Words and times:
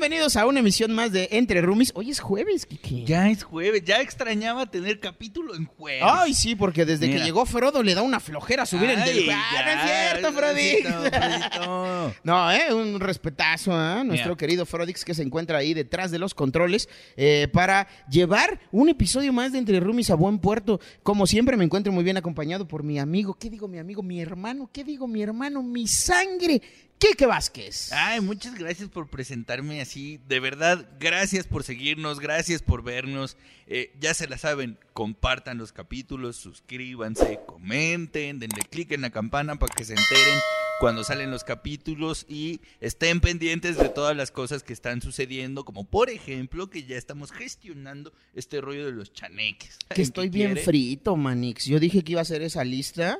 Bienvenidos 0.00 0.36
a 0.36 0.46
una 0.46 0.60
emisión 0.60 0.94
más 0.94 1.12
de 1.12 1.28
Entre 1.30 1.60
Roomies. 1.60 1.92
Hoy 1.94 2.10
es 2.10 2.20
jueves, 2.20 2.64
Kiki. 2.64 3.04
Ya 3.04 3.28
es 3.28 3.42
jueves, 3.44 3.84
ya 3.84 4.00
extrañaba 4.00 4.64
tener 4.64 4.98
capítulo 4.98 5.54
en 5.54 5.66
jueves. 5.66 6.02
Ay, 6.02 6.32
sí, 6.32 6.54
porque 6.54 6.86
desde 6.86 7.10
que 7.10 7.18
llegó 7.18 7.44
Frodo 7.44 7.82
le 7.82 7.94
da 7.94 8.00
una 8.00 8.18
flojera 8.18 8.64
subir 8.64 8.88
el 8.88 9.04
del... 9.04 9.28
Ah, 9.30 9.62
no 9.62 9.70
es 9.70 9.90
cierto, 9.90 10.32
Frodix. 10.32 10.88
Frodito. 11.54 12.14
No, 12.24 12.50
eh, 12.50 12.72
un 12.72 12.98
respetazo 12.98 13.74
a 13.74 14.02
nuestro 14.02 14.30
Mira. 14.30 14.38
querido 14.38 14.64
Frodix 14.64 15.04
que 15.04 15.12
se 15.12 15.22
encuentra 15.22 15.58
ahí 15.58 15.74
detrás 15.74 16.10
de 16.10 16.18
los 16.18 16.32
controles 16.32 16.88
eh, 17.18 17.48
para 17.52 17.86
llevar 18.08 18.58
un 18.72 18.88
episodio 18.88 19.34
más 19.34 19.52
de 19.52 19.58
Entre 19.58 19.80
Roomies 19.80 20.08
a 20.08 20.14
buen 20.14 20.38
puerto. 20.38 20.80
Como 21.02 21.26
siempre 21.26 21.58
me 21.58 21.64
encuentro 21.64 21.92
muy 21.92 22.04
bien 22.04 22.16
acompañado 22.16 22.66
por 22.66 22.84
mi 22.84 22.98
amigo, 22.98 23.34
¿qué 23.34 23.50
digo 23.50 23.68
mi 23.68 23.78
amigo? 23.78 24.02
Mi 24.02 24.22
hermano, 24.22 24.70
¿qué 24.72 24.82
digo 24.82 25.06
mi 25.06 25.22
hermano? 25.22 25.62
Mi 25.62 25.86
sangre, 25.86 26.62
Kike 27.00 27.24
Vázquez. 27.24 27.92
Ay, 27.94 28.20
muchas 28.20 28.54
gracias 28.56 28.90
por 28.90 29.08
presentarme 29.08 29.80
así. 29.80 30.20
De 30.28 30.38
verdad, 30.38 30.86
gracias 31.00 31.46
por 31.46 31.64
seguirnos, 31.64 32.20
gracias 32.20 32.60
por 32.60 32.82
vernos. 32.82 33.38
Eh, 33.66 33.90
ya 33.98 34.12
se 34.12 34.28
la 34.28 34.36
saben, 34.36 34.78
compartan 34.92 35.56
los 35.56 35.72
capítulos, 35.72 36.36
suscríbanse, 36.36 37.40
comenten, 37.46 38.38
denle 38.38 38.60
click 38.68 38.92
en 38.92 39.00
la 39.00 39.08
campana 39.08 39.56
para 39.56 39.74
que 39.74 39.86
se 39.86 39.94
enteren 39.94 40.38
cuando 40.78 41.02
salen 41.02 41.30
los 41.30 41.42
capítulos 41.42 42.26
y 42.28 42.60
estén 42.80 43.20
pendientes 43.20 43.78
de 43.78 43.88
todas 43.88 44.14
las 44.14 44.30
cosas 44.30 44.62
que 44.62 44.74
están 44.74 45.00
sucediendo, 45.00 45.64
como 45.64 45.84
por 45.84 46.10
ejemplo 46.10 46.68
que 46.68 46.84
ya 46.84 46.98
estamos 46.98 47.32
gestionando 47.32 48.12
este 48.34 48.60
rollo 48.60 48.84
de 48.84 48.92
los 48.92 49.10
chaneques. 49.14 49.78
Que 49.88 49.94
¿Saben 49.94 50.02
estoy 50.02 50.28
bien 50.28 50.48
quiere? 50.48 50.64
frito, 50.64 51.16
Manix. 51.16 51.64
Yo 51.64 51.80
dije 51.80 52.02
que 52.04 52.12
iba 52.12 52.20
a 52.20 52.22
hacer 52.22 52.42
esa 52.42 52.62
lista. 52.62 53.18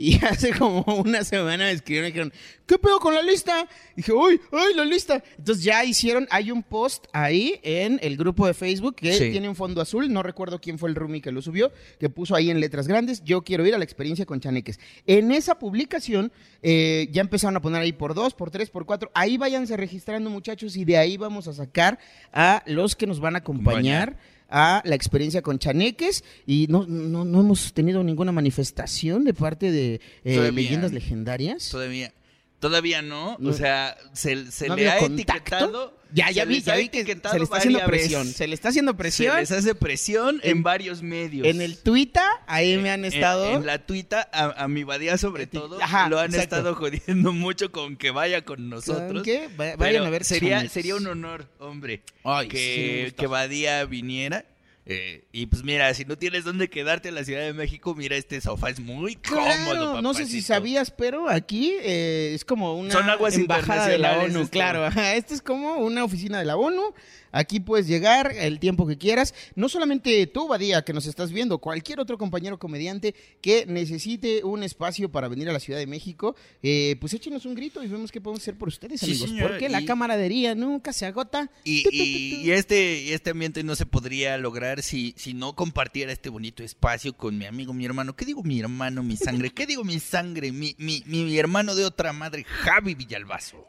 Y 0.00 0.14
hace 0.24 0.52
como 0.56 0.82
una 1.04 1.24
semana 1.24 1.64
me 1.64 1.72
escribieron 1.72 2.08
y 2.08 2.12
dijeron, 2.12 2.32
¿qué 2.66 2.78
pedo 2.78 3.00
con 3.00 3.14
la 3.14 3.20
lista? 3.22 3.66
Y 3.94 3.96
dije, 3.96 4.12
uy, 4.12 4.40
uy, 4.52 4.74
la 4.76 4.84
lista. 4.84 5.24
Entonces 5.36 5.64
ya 5.64 5.84
hicieron, 5.84 6.28
hay 6.30 6.52
un 6.52 6.62
post 6.62 7.06
ahí 7.12 7.58
en 7.64 7.98
el 8.00 8.16
grupo 8.16 8.46
de 8.46 8.54
Facebook 8.54 8.94
que 8.94 9.12
Sí. 9.14 9.30
tiene 9.32 9.48
un 9.48 9.56
fondo 9.56 9.80
azul. 9.80 10.10
No 10.12 10.22
recuerdo 10.22 10.60
quién 10.60 10.78
fue 10.78 10.88
el 10.88 10.94
roomie 10.94 11.20
que 11.20 11.32
lo 11.32 11.42
subió, 11.42 11.72
que 11.98 12.08
puso 12.08 12.36
ahí 12.36 12.48
en 12.48 12.60
letras 12.60 12.86
grandes, 12.86 13.24
yo 13.24 13.42
quiero 13.42 13.66
ir 13.66 13.74
a 13.74 13.78
la 13.78 13.82
experiencia 13.84 14.24
con 14.24 14.38
chaneques. 14.38 14.78
En 15.04 15.32
esa 15.32 15.58
publicación 15.58 16.30
eh, 16.62 17.08
ya 17.10 17.20
empezaron 17.20 17.56
a 17.56 17.60
poner 17.60 17.82
ahí 17.82 17.92
por 17.92 18.14
dos, 18.14 18.34
por 18.34 18.52
tres, 18.52 18.70
por 18.70 18.86
cuatro. 18.86 19.10
Ahí 19.14 19.36
váyanse 19.36 19.76
registrando 19.76 20.30
muchachos 20.30 20.76
y 20.76 20.84
de 20.84 20.96
ahí 20.96 21.16
vamos 21.16 21.48
a 21.48 21.52
sacar 21.52 21.98
a 22.32 22.62
los 22.66 22.94
que 22.94 23.08
nos 23.08 23.18
van 23.18 23.34
a 23.34 23.38
acompañar 23.38 24.16
a 24.48 24.82
la 24.84 24.94
experiencia 24.94 25.42
con 25.42 25.58
chaneques 25.58 26.24
y 26.46 26.66
no, 26.68 26.86
no, 26.86 27.24
no 27.24 27.40
hemos 27.40 27.72
tenido 27.72 28.02
ninguna 28.02 28.32
manifestación 28.32 29.24
de 29.24 29.34
parte 29.34 29.70
de 29.70 30.00
eh, 30.24 30.52
leyendas 30.52 30.92
legendarias. 30.92 31.68
Todavía, 31.70 32.12
todavía 32.60 33.02
no. 33.02 33.36
No. 33.38 33.50
O 33.50 33.52
sea, 33.52 33.96
se, 34.12 34.50
se 34.50 34.68
¿No 34.68 34.76
le 34.76 34.90
ha 34.90 34.98
contacto? 34.98 35.32
etiquetado. 35.32 35.98
Ya, 36.10 36.30
ya 36.30 36.46
vi, 36.46 36.62
ya 36.62 36.74
vi 36.74 36.88
que 36.88 37.04
se 37.04 37.38
le 37.38 37.44
está 37.44 37.58
haciendo 37.58 37.84
presión. 37.84 38.26
Se 38.26 38.46
le 38.46 38.54
está 38.54 38.70
haciendo 38.70 38.96
presión. 38.96 39.34
Se 39.34 39.40
les 39.40 39.52
hace 39.52 39.74
presión 39.74 40.40
en, 40.42 40.58
En- 40.58 40.62
varios 40.62 41.02
medios. 41.02 41.46
En 41.46 41.60
el 41.60 41.76
Twitter, 41.76 42.22
ahí 42.46 42.78
me 42.78 42.90
han 42.90 43.04
En- 43.04 43.12
estado. 43.12 43.56
En, 43.56 43.66
la 43.66 43.84
tuita, 43.84 44.26
a, 44.32 44.64
a 44.64 44.68
mi 44.68 44.84
badía 44.84 45.18
sobre 45.18 45.46
todo, 45.46 45.78
ajá, 45.82 46.08
lo 46.08 46.18
han 46.18 46.30
exacto. 46.32 46.56
estado 46.56 46.74
jodiendo 46.76 47.32
mucho 47.34 47.70
con 47.72 47.96
que 47.96 48.10
vaya 48.10 48.42
con 48.42 48.70
nosotros. 48.70 49.22
¿Qué? 49.22 49.50
Vayan 49.76 50.04
a 50.06 50.10
ver 50.10 50.24
sería, 50.24 50.66
sería 50.70 50.94
un 50.96 51.06
honor, 51.06 51.46
hombre, 51.58 52.00
Ay, 52.24 52.48
que, 52.48 53.12
que 53.14 53.26
Badía 53.26 53.84
viniera. 53.84 54.46
Eh, 54.90 55.24
y 55.32 55.46
pues 55.46 55.62
mira, 55.64 55.92
si 55.92 56.04
no 56.06 56.16
tienes 56.16 56.44
dónde 56.44 56.68
quedarte 56.70 57.10
en 57.10 57.14
la 57.14 57.22
Ciudad 57.24 57.42
de 57.42 57.52
México, 57.52 57.94
mira, 57.94 58.16
este 58.16 58.40
sofá 58.40 58.70
es 58.70 58.80
muy 58.80 59.16
cómodo, 59.16 59.44
Claro, 59.44 60.02
no 60.02 60.14
sé 60.14 60.24
si 60.26 60.40
sabías, 60.40 60.90
pero 60.90 61.28
aquí 61.28 61.74
eh, 61.82 62.32
es 62.34 62.44
como 62.44 62.74
una 62.78 62.92
Son 62.92 63.08
aguas 63.10 63.34
embajada 63.36 63.86
de 63.88 63.98
la 63.98 64.18
ONU, 64.20 64.40
esto. 64.40 64.50
claro. 64.50 64.86
Esto 64.86 65.34
es 65.34 65.42
como 65.42 65.74
una 65.76 66.04
oficina 66.04 66.38
de 66.38 66.46
la 66.46 66.56
ONU. 66.56 66.82
Aquí 67.30 67.60
puedes 67.60 67.86
llegar 67.86 68.32
el 68.34 68.58
tiempo 68.58 68.86
que 68.86 68.96
quieras. 68.96 69.34
No 69.54 69.68
solamente 69.68 70.26
tú, 70.28 70.48
Badía, 70.48 70.80
que 70.82 70.94
nos 70.94 71.04
estás 71.04 71.30
viendo, 71.30 71.58
cualquier 71.58 72.00
otro 72.00 72.16
compañero 72.16 72.58
comediante 72.58 73.14
que 73.42 73.66
necesite 73.66 74.42
un 74.44 74.62
espacio 74.62 75.10
para 75.10 75.28
venir 75.28 75.46
a 75.50 75.52
la 75.52 75.60
Ciudad 75.60 75.78
de 75.78 75.86
México, 75.86 76.34
eh, 76.62 76.96
pues 77.00 77.12
échenos 77.12 77.44
un 77.44 77.54
grito 77.54 77.84
y 77.84 77.86
vemos 77.86 78.10
qué 78.10 78.22
podemos 78.22 78.40
hacer 78.42 78.56
por 78.56 78.68
ustedes, 78.68 79.00
Sí, 79.00 79.10
amigos. 79.10 79.28
señor, 79.28 79.50
porque 79.50 79.68
la 79.68 79.84
camaradería 79.84 80.54
nunca 80.54 80.94
se 80.94 81.04
agota. 81.04 81.50
Y, 81.64 81.84
y- 81.92 82.50
este, 82.50 83.02
y 83.02 83.12
este 83.12 83.28
ambiente 83.30 83.62
no 83.62 83.76
se 83.76 83.84
podría 83.84 84.38
lograr 84.38 84.77
si, 84.82 85.14
si 85.16 85.34
no 85.34 85.54
compartiera 85.54 86.12
este 86.12 86.28
bonito 86.28 86.62
espacio 86.62 87.16
con 87.16 87.36
mi 87.36 87.46
amigo, 87.46 87.72
mi 87.72 87.84
hermano. 87.84 88.16
¿Qué 88.16 88.24
digo 88.24 88.42
mi 88.42 88.60
hermano, 88.60 89.02
mi 89.02 89.16
sangre? 89.16 89.50
¿Qué 89.50 89.66
digo 89.66 89.84
mi 89.84 90.00
sangre? 90.00 90.52
Mi, 90.52 90.74
mi, 90.78 91.02
mi, 91.06 91.38
hermano 91.38 91.74
de 91.74 91.84
otra 91.84 92.12
madre, 92.12 92.44
Javi 92.44 92.94
Villalbazo. 92.94 93.66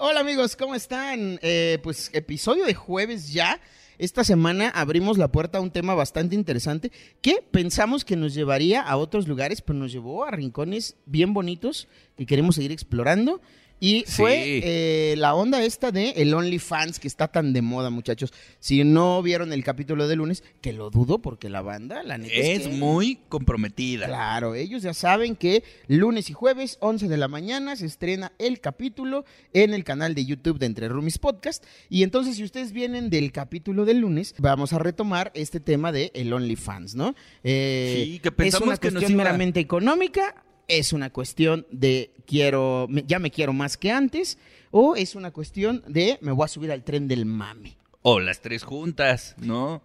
Hola 0.00 0.20
amigos, 0.20 0.56
¿cómo 0.56 0.74
están? 0.74 1.38
Eh, 1.42 1.78
pues 1.82 2.10
episodio 2.12 2.64
de 2.64 2.74
jueves 2.74 3.32
ya. 3.32 3.60
Esta 3.98 4.22
semana 4.22 4.68
abrimos 4.68 5.18
la 5.18 5.32
puerta 5.32 5.58
a 5.58 5.60
un 5.60 5.72
tema 5.72 5.94
bastante 5.94 6.36
interesante 6.36 6.92
que 7.20 7.42
pensamos 7.50 8.04
que 8.04 8.14
nos 8.14 8.32
llevaría 8.32 8.80
a 8.80 8.96
otros 8.96 9.26
lugares, 9.26 9.60
pero 9.60 9.76
nos 9.76 9.90
llevó 9.90 10.24
a 10.24 10.30
rincones 10.30 10.96
bien 11.04 11.34
bonitos 11.34 11.88
que 12.16 12.24
queremos 12.24 12.54
seguir 12.54 12.70
explorando. 12.70 13.40
Y 13.80 14.04
Sí. 14.06 14.12
fue 14.12 14.60
eh, 14.64 15.14
la 15.18 15.34
onda 15.34 15.62
esta 15.62 15.92
de 15.92 16.10
el 16.16 16.34
OnlyFans 16.34 16.98
que 16.98 17.06
está 17.06 17.28
tan 17.28 17.52
de 17.52 17.62
moda, 17.62 17.90
muchachos. 17.90 18.32
Si 18.58 18.82
no 18.82 19.22
vieron 19.22 19.52
el 19.52 19.62
capítulo 19.62 20.08
de 20.08 20.16
lunes, 20.16 20.42
que 20.60 20.72
lo 20.72 20.90
dudo 20.90 21.20
porque 21.20 21.48
la 21.48 21.62
banda, 21.62 22.02
la 22.02 22.18
neta 22.18 22.34
Es 22.34 22.62
que- 22.66 22.68
muy 22.74 23.20
comprometida. 23.28 24.06
Claro, 24.06 24.54
ellos 24.56 24.82
ya 24.82 24.94
saben 24.94 25.36
que 25.36 25.62
lunes 25.86 26.28
y 26.28 26.32
jueves, 26.32 26.76
11 26.80 27.06
de 27.08 27.16
la 27.16 27.28
mañana, 27.28 27.76
se 27.76 27.86
estrena 27.86 28.32
el 28.38 28.60
capítulo 28.60 29.24
en 29.52 29.74
el 29.74 29.84
canal 29.84 30.14
de 30.14 30.24
YouTube 30.24 30.58
de 30.58 30.66
Entre 30.66 30.88
Roomies 30.88 31.18
Podcast. 31.18 31.64
Y 31.88 32.02
entonces, 32.02 32.36
si 32.36 32.44
ustedes 32.44 32.72
vienen 32.72 33.10
del 33.10 33.30
capítulo 33.32 33.84
del 33.84 33.98
lunes, 33.98 34.34
vamos 34.38 34.72
a 34.72 34.78
retomar 34.80 35.30
este 35.34 35.60
tema 35.60 35.92
de 35.92 36.10
el 36.14 36.32
OnlyFans, 36.32 36.94
¿no? 36.96 37.14
Eh, 37.44 38.02
Sí, 38.04 38.18
que 38.18 38.28
es 38.28 38.34
pensamos 38.34 38.66
una 38.68 38.76
que 38.76 38.88
nos 38.90 38.94
cuestión 38.94 39.12
iba- 39.12 39.24
meramente 39.24 39.60
económica, 39.60 40.34
es 40.68 40.92
una 40.92 41.10
cuestión 41.10 41.66
de 41.70 42.10
quiero, 42.26 42.86
ya 43.06 43.18
me 43.18 43.30
quiero 43.30 43.52
más 43.52 43.76
que 43.76 43.90
antes, 43.90 44.38
o 44.70 44.96
es 44.96 45.14
una 45.14 45.30
cuestión 45.30 45.82
de 45.88 46.18
me 46.20 46.32
voy 46.32 46.44
a 46.44 46.48
subir 46.48 46.70
al 46.70 46.84
tren 46.84 47.08
del 47.08 47.24
mame. 47.26 47.76
O 48.02 48.20
las 48.20 48.40
tres 48.40 48.62
juntas, 48.62 49.34
¿no? 49.38 49.82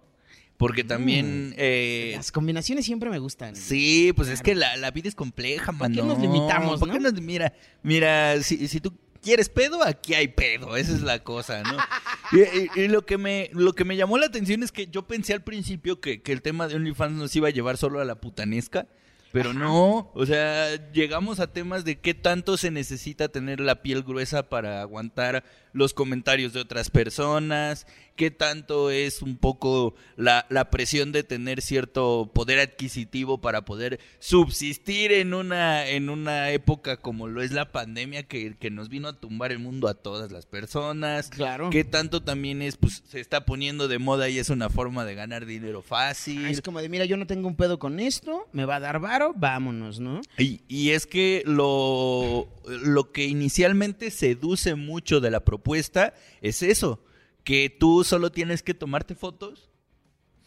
Porque 0.58 0.84
también... 0.84 1.54
eh, 1.58 2.14
Las 2.16 2.32
combinaciones 2.32 2.86
siempre 2.86 3.10
me 3.10 3.18
gustan. 3.20 3.56
Sí, 3.56 4.14
pues 4.16 4.30
es 4.30 4.42
que 4.42 4.56
la, 4.56 4.78
la 4.78 4.92
vida 4.92 5.10
es 5.10 5.16
compleja, 5.16 5.74
¿Por 5.74 5.92
qué 5.92 6.02
mano. 6.02 6.14
nos 6.14 6.20
limitamos, 6.22 6.80
¿Por 6.80 6.92
qué 6.92 7.00
no? 7.00 7.12
nos- 7.12 7.22
mira, 7.22 7.54
mira, 7.82 8.42
si, 8.44 8.68
si 8.68 8.80
tú 8.80 8.94
quieres 9.22 9.50
pedo, 9.50 9.84
aquí 9.84 10.14
hay 10.14 10.28
pedo, 10.28 10.78
esa 10.78 10.94
es 10.94 11.02
la 11.02 11.24
cosa, 11.24 11.64
¿no? 11.64 11.78
y, 12.34 12.80
y- 12.80 12.84
y 12.86 12.88
lo 12.88 13.06
que 13.06 13.18
me 13.18 13.50
lo 13.54 13.74
que 13.74 13.84
me 13.84 13.98
llamó 13.98 14.18
la 14.18 14.28
atención 14.28 14.64
es 14.64 14.72
que 14.72 14.88
yo 14.88 15.08
pensé 15.08 15.34
al 15.34 15.44
principio 15.44 16.00
que, 16.00 16.22
que 16.22 16.32
el 16.32 16.42
tema 16.42 16.68
de 16.68 16.76
OnlyFans 16.76 17.14
nos 17.14 17.36
iba 17.36 17.48
a 17.48 17.52
llevar 17.52 17.78
solo 17.78 18.00
a 18.00 18.06
la 18.06 18.16
putanesca, 18.22 18.88
pero 19.34 19.52
no, 19.52 20.12
o 20.14 20.26
sea, 20.28 20.92
llegamos 20.92 21.40
a 21.40 21.52
temas 21.52 21.84
de 21.84 22.00
qué 22.00 22.14
tanto 22.14 22.56
se 22.56 22.70
necesita 22.70 23.30
tener 23.30 23.60
la 23.60 23.82
piel 23.82 24.04
gruesa 24.04 24.48
para 24.48 24.80
aguantar 24.80 25.44
los 25.74 25.94
comentarios 25.94 26.54
de 26.54 26.62
otras 26.62 26.90
personas, 26.90 27.86
qué 28.16 28.30
tanto 28.30 28.92
es 28.92 29.24
un 29.24 29.38
poco 29.38 29.96
la, 30.18 30.46
la 30.50 30.70
presión 30.70 31.12
de 31.12 31.24
tener 31.24 31.62
cierto 31.64 32.30
poder 32.32 32.60
adquisitivo 32.60 33.42
para 33.42 33.66
poder 33.66 34.00
subsistir 34.20 35.12
en 35.12 35.34
una, 35.34 35.88
en 35.88 36.12
una 36.12 36.52
época 36.52 36.98
como 36.98 37.28
lo 37.28 37.42
es 37.42 37.52
la 37.52 37.72
pandemia 37.72 38.24
que, 38.24 38.56
que 38.56 38.70
nos 38.70 38.90
vino 38.90 39.08
a 39.08 39.20
tumbar 39.20 39.52
el 39.52 39.58
mundo 39.58 39.88
a 39.88 39.96
todas 39.96 40.32
las 40.32 40.46
personas. 40.46 41.30
Claro. 41.30 41.72
Qué 41.72 41.84
tanto 41.84 42.22
también 42.22 42.62
es, 42.62 42.78
pues, 42.78 43.02
se 43.08 43.20
está 43.20 43.46
poniendo 43.46 43.88
de 43.88 43.98
moda 43.98 44.30
y 44.30 44.38
es 44.38 44.50
una 44.50 44.70
forma 44.70 45.06
de 45.06 45.16
ganar 45.16 45.48
dinero 45.48 45.82
fácil. 45.82 46.46
Ah, 46.46 46.52
Es 46.52 46.62
como 46.62 46.82
de, 46.82 46.90
mira, 46.90 47.06
yo 47.06 47.18
no 47.18 47.26
tengo 47.26 47.48
un 47.48 47.56
pedo 47.56 47.80
con 47.80 48.00
esto, 48.00 48.48
me 48.54 48.66
va 48.66 48.76
a 48.76 48.80
dar 48.80 49.00
varo, 49.00 49.34
vámonos, 49.36 50.00
¿no? 50.00 50.22
Y, 50.38 50.62
y 50.68 50.92
es 50.92 51.08
que 51.08 51.42
lo, 51.48 52.48
lo 52.68 53.12
que 53.12 53.26
inicialmente 53.26 54.12
seduce 54.12 54.76
mucho 54.76 55.20
de 55.20 55.32
la 55.32 55.40
propuesta 55.40 55.63
es 56.42 56.62
eso, 56.64 57.04
que 57.44 57.70
tú 57.70 58.04
solo 58.04 58.32
tienes 58.32 58.64
que 58.64 58.74
tomarte 58.74 59.16
fotos 59.16 59.70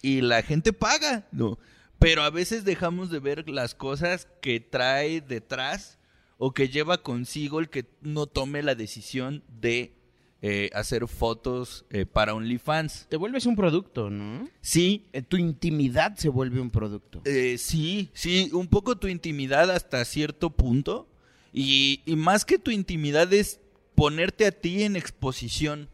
y 0.02 0.20
la 0.20 0.42
gente 0.42 0.72
paga, 0.72 1.26
¿no? 1.32 1.58
Pero 1.98 2.22
a 2.22 2.30
veces 2.30 2.64
dejamos 2.64 3.10
de 3.10 3.18
ver 3.20 3.48
las 3.48 3.74
cosas 3.74 4.28
que 4.42 4.60
trae 4.60 5.20
detrás 5.20 5.98
o 6.38 6.52
que 6.52 6.68
lleva 6.68 7.02
consigo 7.02 7.58
el 7.60 7.70
que 7.70 7.86
uno 8.04 8.26
tome 8.26 8.62
la 8.62 8.74
decisión 8.74 9.42
de 9.48 9.94
eh, 10.42 10.68
hacer 10.74 11.08
fotos 11.08 11.86
eh, 11.88 12.04
para 12.04 12.34
OnlyFans. 12.34 13.06
Te 13.08 13.16
vuelves 13.16 13.46
un 13.46 13.56
producto, 13.56 14.10
¿no? 14.10 14.46
Sí, 14.60 15.06
Eh, 15.14 15.22
Tu 15.22 15.38
intimidad 15.38 16.14
se 16.16 16.28
vuelve 16.28 16.60
un 16.60 16.70
producto. 16.70 17.22
Eh, 17.24 17.56
sí, 17.56 18.10
sí, 18.12 18.50
un 18.52 18.68
poco 18.68 18.96
tu 18.98 19.08
intimidad 19.08 19.70
hasta 19.70 20.04
cierto 20.04 20.50
punto. 20.50 21.08
Y, 21.54 22.02
y 22.04 22.16
más 22.16 22.44
que 22.44 22.58
tu 22.58 22.70
intimidad 22.70 23.32
es 23.32 23.60
ponerte 23.96 24.46
a 24.46 24.52
ti 24.52 24.84
en 24.84 24.94
exposición. 24.94 25.88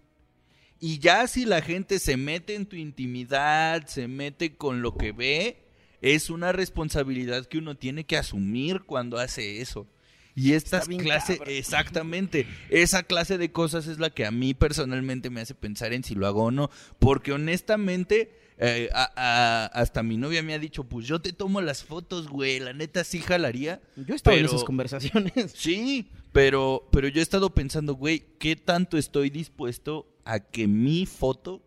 Y 0.79 0.99
ya 0.99 1.27
si 1.29 1.45
la 1.47 1.63
gente 1.63 1.99
se 1.99 2.17
mete 2.17 2.55
en 2.57 2.67
tu 2.67 2.77
intimidad, 2.77 3.87
se 3.87 4.09
mete 4.09 4.57
con 4.57 4.83
lo 4.83 4.97
que 4.97 5.13
ve, 5.13 5.63
es 6.01 6.29
una 6.29 6.51
responsabilidad 6.53 7.47
que 7.47 7.59
uno 7.59 7.77
tiene 7.77 8.05
que 8.05 8.17
asumir 8.17 8.83
cuando 8.83 9.19
hace 9.19 9.61
eso. 9.61 9.87
Y 10.35 10.55
esta 10.55 10.79
Está 10.79 10.89
bien 10.89 11.03
clase, 11.03 11.37
cabrón. 11.39 11.55
exactamente, 11.55 12.47
esa 12.71 13.03
clase 13.05 13.37
de 13.39 13.53
cosas 13.53 13.87
es 13.87 13.99
la 13.99 14.11
que 14.11 14.25
a 14.27 14.31
mí 14.31 14.55
personalmente 14.55 15.31
me 15.31 15.43
hace 15.43 15.55
pensar 15.55 15.93
en 15.93 16.03
si 16.05 16.15
lo 16.15 16.27
hago 16.27 16.45
o 16.45 16.51
no. 16.51 16.71
Porque 16.99 17.33
honestamente, 17.33 18.33
eh, 18.59 18.89
a- 18.95 19.13
a- 19.15 19.67
hasta 19.67 20.03
mi 20.03 20.17
novia 20.17 20.43
me 20.43 20.55
ha 20.55 20.59
dicho, 20.59 20.85
pues 20.85 21.07
yo 21.07 21.21
te 21.21 21.33
tomo 21.33 21.61
las 21.61 21.85
fotos, 21.85 22.29
güey, 22.29 22.59
la 22.61 22.73
neta 22.73 23.05
sí 23.05 23.21
jalaría. 23.21 23.81
Yo 23.95 24.15
he 24.15 24.17
estado 24.17 24.37
en 24.39 24.47
esas 24.47 24.65
conversaciones. 24.65 25.53
Sí, 25.55 26.09
pero, 26.33 26.89
pero 26.91 27.09
yo 27.09 27.21
he 27.21 27.23
estado 27.23 27.51
pensando, 27.51 27.95
güey, 27.95 28.25
¿qué 28.39 28.57
tanto 28.57 28.97
estoy 28.99 29.31
dispuesto 29.31 30.07
a 30.25 30.41
que 30.41 30.67
mi 30.67 31.07
foto 31.07 31.63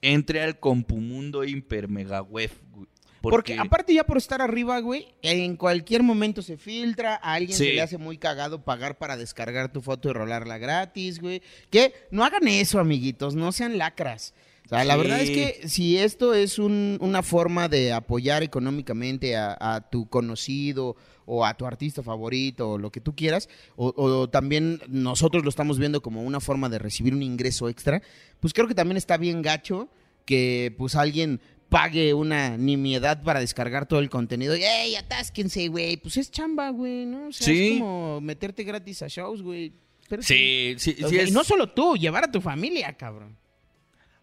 entre 0.00 0.42
al 0.42 0.58
compumundo 0.58 1.44
hiper 1.44 1.88
mega 1.88 2.22
web? 2.22 2.50
güey? 2.72 2.86
Porque, 3.20 3.56
aparte 3.56 3.94
ya 3.94 4.02
por 4.04 4.16
estar 4.16 4.42
arriba, 4.42 4.80
güey, 4.80 5.06
en 5.22 5.56
cualquier 5.56 6.02
momento 6.02 6.42
se 6.42 6.56
filtra, 6.56 7.14
a 7.22 7.34
alguien 7.34 7.56
Sí. 7.56 7.66
se 7.66 7.72
le 7.74 7.80
hace 7.80 7.96
muy 7.96 8.18
cagado 8.18 8.64
pagar 8.64 8.98
para 8.98 9.16
descargar 9.16 9.72
tu 9.72 9.80
foto 9.80 10.10
y 10.10 10.12
rolarla 10.12 10.58
gratis, 10.58 11.20
güey. 11.20 11.40
Que 11.70 11.92
no 12.10 12.24
hagan 12.24 12.48
eso, 12.48 12.80
amiguitos, 12.80 13.36
no 13.36 13.52
sean 13.52 13.78
lacras. 13.78 14.34
O 14.66 14.68
sea, 14.70 14.84
la 14.84 14.96
verdad 14.96 15.20
es 15.20 15.30
que 15.30 15.68
si 15.68 15.98
esto 15.98 16.34
es 16.34 16.58
un- 16.58 16.96
una 17.00 17.22
forma 17.22 17.68
de 17.68 17.92
apoyar 17.92 18.42
económicamente 18.42 19.36
a, 19.36 19.56
a 19.60 19.88
tu 19.88 20.08
conocido 20.08 20.96
o 21.26 21.44
a 21.46 21.54
tu 21.56 21.66
artista 21.66 22.02
favorito 22.02 22.70
o 22.72 22.78
lo 22.78 22.90
que 22.90 23.00
tú 23.00 23.14
quieras, 23.14 23.48
o, 23.76 23.92
o 23.96 24.28
también 24.28 24.80
nosotros 24.88 25.42
lo 25.44 25.48
estamos 25.50 25.78
viendo 25.78 26.02
como 26.02 26.22
una 26.22 26.40
forma 26.40 26.68
de 26.68 26.78
recibir 26.78 27.14
un 27.14 27.22
ingreso 27.22 27.68
extra, 27.68 28.02
pues 28.40 28.52
creo 28.52 28.66
que 28.68 28.74
también 28.74 28.96
está 28.96 29.16
bien 29.16 29.42
gacho 29.42 29.88
que 30.24 30.74
pues 30.78 30.94
alguien 30.94 31.40
pague 31.68 32.12
una 32.12 32.56
nimiedad 32.58 33.22
para 33.22 33.40
descargar 33.40 33.86
todo 33.86 34.00
el 34.00 34.10
contenido. 34.10 34.54
Y, 34.54 34.62
¡Ey, 34.62 34.94
atásquense, 34.94 35.68
güey! 35.68 35.96
Pues 35.96 36.18
es 36.18 36.30
chamba, 36.30 36.68
güey, 36.68 37.06
¿no? 37.06 37.28
O 37.28 37.32
sea, 37.32 37.46
Sí. 37.46 37.64
es 37.74 37.78
como 37.80 38.20
meterte 38.20 38.62
gratis 38.62 39.02
a 39.02 39.08
shows, 39.08 39.40
güey. 39.42 39.72
Sí, 40.20 40.74
sí, 40.76 40.92
sí 40.92 41.04
sea, 41.08 41.22
es- 41.22 41.30
Y 41.30 41.32
no 41.32 41.42
solo 41.44 41.70
tú, 41.70 41.96
llevar 41.96 42.24
a 42.24 42.30
tu 42.30 42.42
familia, 42.42 42.92
cabrón. 42.98 43.38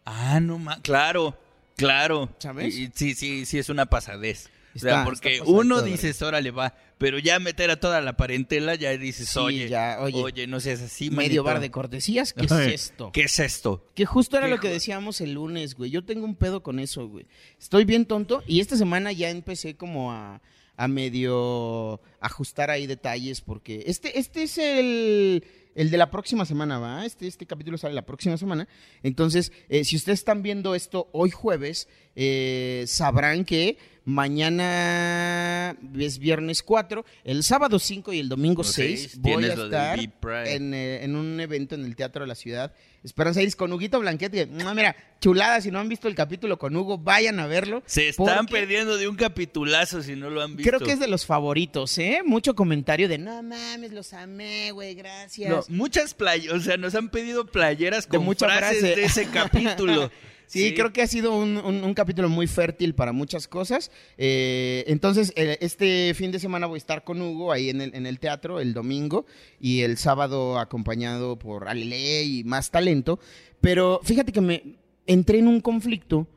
Ah, 0.05 0.39
no 0.39 0.59
más, 0.59 0.79
claro, 0.81 1.35
claro. 1.75 2.29
¿Sabes? 2.39 2.77
Y 2.77 2.91
sí, 2.93 3.15
sí, 3.15 3.45
sí 3.45 3.57
es 3.57 3.69
una 3.69 3.87
pasadez. 3.87 4.49
O 4.75 4.79
sea, 4.79 5.03
porque 5.03 5.41
uno 5.45 5.81
dices, 5.81 6.21
órale, 6.21 6.51
va, 6.51 6.75
pero 6.97 7.17
ya 7.19 7.39
meter 7.39 7.71
a 7.71 7.79
toda 7.79 8.01
la 8.01 8.15
parentela, 8.17 8.75
ya 8.75 8.91
dices, 8.97 9.29
Sí, 9.29 9.39
oye, 9.39 9.69
ya, 9.69 9.97
oye. 10.01 10.21
oye, 10.21 10.47
no 10.47 10.59
seas 10.59 10.81
así, 10.81 11.09
Medio 11.09 11.15
manito. 11.15 11.43
bar 11.43 11.59
de 11.59 11.71
cortesías, 11.71 12.33
¿qué 12.33 12.45
es 12.45 12.51
esto? 12.51 13.11
¿Qué 13.11 13.21
es 13.21 13.39
esto? 13.39 13.85
Que 13.95 14.05
justo 14.05 14.37
era 14.37 14.47
¿Qué 14.47 14.51
lo 14.55 14.59
que 14.59 14.69
decíamos 14.69 15.21
el 15.21 15.33
lunes, 15.33 15.75
güey. 15.75 15.89
Yo 15.91 16.03
tengo 16.05 16.25
un 16.25 16.35
pedo 16.35 16.61
con 16.63 16.79
eso, 16.79 17.07
güey. 17.07 17.25
Estoy 17.59 17.85
bien 17.85 18.05
tonto 18.05 18.43
y 18.47 18.59
esta 18.59 18.75
semana 18.77 19.11
ya 19.11 19.29
empecé 19.29 19.75
como 19.75 20.11
a, 20.11 20.41
a 20.77 20.87
medio 20.87 21.99
ajustar 22.19 22.69
ahí 22.69 22.87
detalles 22.87 23.41
porque 23.41 23.83
este, 23.87 24.17
este 24.19 24.43
es 24.43 24.57
el, 24.57 25.43
el 25.75 25.89
de 25.91 25.97
la 25.97 26.09
próxima 26.11 26.45
semana, 26.45 26.79
¿va? 26.79 27.05
Este, 27.05 27.27
este 27.27 27.45
capítulo 27.45 27.77
sale 27.77 27.93
la 27.93 28.05
próxima 28.05 28.37
semana. 28.37 28.67
Entonces, 29.03 29.51
eh, 29.69 29.83
si 29.83 29.95
ustedes 29.95 30.19
están 30.19 30.41
viendo 30.43 30.75
esto 30.75 31.09
hoy 31.13 31.31
jueves, 31.31 31.87
eh, 32.15 32.83
sabrán 32.87 33.45
que 33.45 33.77
mañana 34.09 35.75
es 35.97 36.19
viernes 36.19 36.63
4, 36.63 37.05
el 37.23 37.43
sábado 37.43 37.79
5 37.79 38.13
y 38.13 38.19
el 38.19 38.29
domingo 38.29 38.63
Los 38.63 38.73
6 38.73 39.01
seis, 39.01 39.19
voy 39.19 39.45
a 39.45 39.53
estar 39.53 39.99
en, 39.99 40.73
eh, 40.73 41.03
en 41.03 41.15
un 41.15 41.39
evento 41.39 41.75
en 41.75 41.85
el 41.85 41.95
Teatro 41.95 42.23
de 42.23 42.27
la 42.27 42.35
Ciudad. 42.35 42.73
Esperanza 43.03 43.41
Iris 43.41 43.55
con 43.55 43.71
Huguito 43.71 43.99
Blanquete. 43.99 44.45
No, 44.47 44.75
mira, 44.75 44.95
chulada, 45.21 45.61
si 45.61 45.71
no 45.71 45.79
han 45.79 45.87
visto 45.87 46.09
el 46.09 46.15
capítulo 46.15 46.59
con 46.59 46.75
Hugo, 46.75 46.97
vayan 46.97 47.39
a 47.39 47.47
verlo. 47.47 47.81
Se 47.85 48.09
están 48.09 48.45
perdiendo 48.47 48.97
de 48.97 49.07
un 49.07 49.15
capitulazo 49.15 50.01
si 50.01 50.15
no 50.15 50.29
lo 50.29 50.41
han 50.41 50.57
visto. 50.57 50.69
Creo 50.69 50.85
que 50.85 50.93
es 50.93 50.99
de 50.99 51.07
los 51.07 51.25
favoritos, 51.25 51.97
¿eh? 51.97 52.21
Mucho 52.25 52.55
comentario 52.55 53.07
de, 53.07 53.17
no 53.17 53.41
mames, 53.41 53.93
los 53.93 54.11
amé, 54.11 54.71
güey, 54.71 54.95
gracias. 54.95 55.49
No, 55.49 55.63
muchas 55.69 56.13
playeras, 56.13 56.57
o 56.57 56.59
sea, 56.59 56.75
nos 56.75 56.93
han 56.95 57.09
pedido 57.09 57.45
playeras 57.45 58.09
De 58.09 58.17
con 58.17 58.25
mucha 58.25 58.47
frases 58.47 58.79
frase. 58.79 58.95
de 58.95 59.05
ese 59.05 59.27
capítulo. 59.27 60.11
Sí, 60.51 60.73
creo 60.73 60.91
que 60.91 61.01
ha 61.03 61.07
sido 61.07 61.37
un, 61.37 61.57
un- 61.57 61.83
un 61.83 61.93
capítulo 61.93 62.27
muy 62.27 62.47
fértil 62.47 62.95
para 62.95 63.11
muchas 63.11 63.47
cosas. 63.47 63.91
Eh, 64.17 64.83
entonces, 64.87 65.31
eh, 65.35 65.57
este 65.61 66.11
fin 66.15 66.31
de 66.31 66.39
semana 66.39 66.65
voy 66.65 66.77
a 66.77 66.79
estar 66.79 67.03
con 67.03 67.21
Hugo 67.21 67.51
ahí 67.51 67.69
en 67.69 67.81
el, 67.81 67.93
en 67.93 68.07
el 68.07 68.19
teatro 68.19 68.59
el 68.59 68.73
domingo 68.73 69.25
y 69.59 69.81
el 69.81 69.97
sábado 69.97 70.57
acompañado 70.57 71.37
por 71.37 71.67
Ale 71.69 72.23
y 72.23 72.43
más 72.45 72.71
talento. 72.71 73.19
Pero 73.61 73.99
fíjate 74.03 74.31
que 74.31 74.41
me 74.41 74.63
entré 75.05 75.37
en 75.37 75.47
un 75.47 75.61
conflicto 75.61 76.27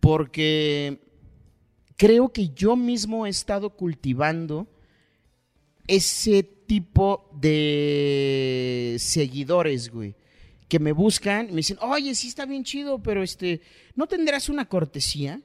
porque 0.00 0.98
creo 1.96 2.30
que 2.30 2.50
yo 2.50 2.76
mismo 2.76 3.26
he 3.26 3.30
estado 3.30 3.70
cultivando 3.70 4.66
ese 5.86 6.42
tipo 6.42 7.28
de 7.40 8.96
seguidores, 8.98 9.90
güey. 9.90 10.14
Que 10.72 10.78
me 10.78 10.92
buscan 10.92 11.50
y 11.50 11.50
me 11.50 11.56
dicen, 11.56 11.76
oye, 11.82 12.14
sí 12.14 12.28
está 12.28 12.46
bien 12.46 12.64
chido, 12.64 13.02
pero 13.02 13.22
este, 13.22 13.60
¿no 13.94 14.06
tendrás 14.06 14.48
una 14.48 14.70
cortesía? 14.70 15.38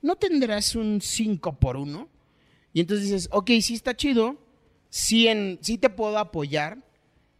¿No 0.00 0.16
tendrás 0.16 0.74
un 0.74 1.00
5 1.00 1.60
por 1.60 1.76
1? 1.76 2.08
Y 2.72 2.80
entonces 2.80 3.06
dices, 3.06 3.28
ok, 3.30 3.48
sí 3.60 3.74
está 3.74 3.96
chido, 3.96 4.44
sí, 4.88 5.28
en, 5.28 5.60
sí 5.62 5.78
te 5.78 5.88
puedo 5.88 6.18
apoyar, 6.18 6.78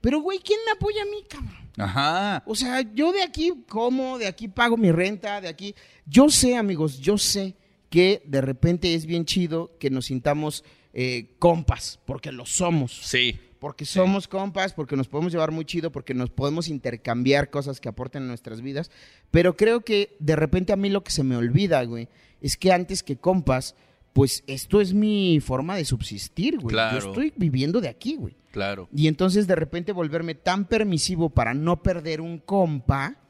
pero 0.00 0.20
güey, 0.20 0.38
¿quién 0.38 0.60
me 0.64 0.70
apoya 0.70 1.02
a 1.02 1.06
mí, 1.06 1.24
cabrón? 1.28 1.68
Ajá. 1.78 2.44
O 2.46 2.54
sea, 2.54 2.80
yo 2.94 3.10
de 3.10 3.22
aquí 3.22 3.52
como, 3.68 4.18
de 4.18 4.28
aquí 4.28 4.46
pago 4.46 4.76
mi 4.76 4.92
renta, 4.92 5.40
de 5.40 5.48
aquí. 5.48 5.74
Yo 6.06 6.30
sé, 6.30 6.54
amigos, 6.54 7.00
yo 7.00 7.18
sé 7.18 7.56
que 7.90 8.22
de 8.24 8.40
repente 8.40 8.94
es 8.94 9.04
bien 9.04 9.24
chido 9.24 9.76
que 9.80 9.90
nos 9.90 10.06
sintamos 10.06 10.62
eh, 10.92 11.34
compas, 11.40 11.98
porque 12.06 12.30
lo 12.30 12.46
somos. 12.46 13.00
Sí. 13.02 13.36
Porque 13.62 13.84
somos 13.84 14.26
compas, 14.26 14.72
porque 14.72 14.96
nos 14.96 15.06
podemos 15.06 15.30
llevar 15.30 15.52
muy 15.52 15.64
chido, 15.64 15.92
porque 15.92 16.14
nos 16.14 16.30
podemos 16.30 16.66
intercambiar 16.66 17.48
cosas 17.48 17.80
que 17.80 17.88
aporten 17.88 18.24
a 18.24 18.26
nuestras 18.26 18.60
vidas. 18.60 18.90
Pero 19.30 19.56
creo 19.56 19.82
que 19.82 20.16
de 20.18 20.34
repente 20.34 20.72
a 20.72 20.76
mí 20.76 20.90
lo 20.90 21.04
que 21.04 21.12
se 21.12 21.22
me 21.22 21.36
olvida, 21.36 21.84
güey, 21.84 22.08
es 22.40 22.56
que 22.56 22.72
antes 22.72 23.04
que 23.04 23.18
compas, 23.18 23.76
pues 24.14 24.42
esto 24.48 24.80
es 24.80 24.94
mi 24.94 25.38
forma 25.38 25.76
de 25.76 25.84
subsistir, 25.84 26.58
güey. 26.58 26.72
Claro. 26.72 26.98
Yo 26.98 27.08
estoy 27.10 27.32
viviendo 27.36 27.80
de 27.80 27.86
aquí, 27.86 28.16
güey. 28.16 28.34
Claro. 28.50 28.88
Y 28.92 29.06
entonces 29.06 29.46
de 29.46 29.54
repente 29.54 29.92
volverme 29.92 30.34
tan 30.34 30.64
permisivo 30.64 31.30
para 31.30 31.54
no 31.54 31.84
perder 31.84 32.20
un 32.20 32.38
compa 32.38 33.21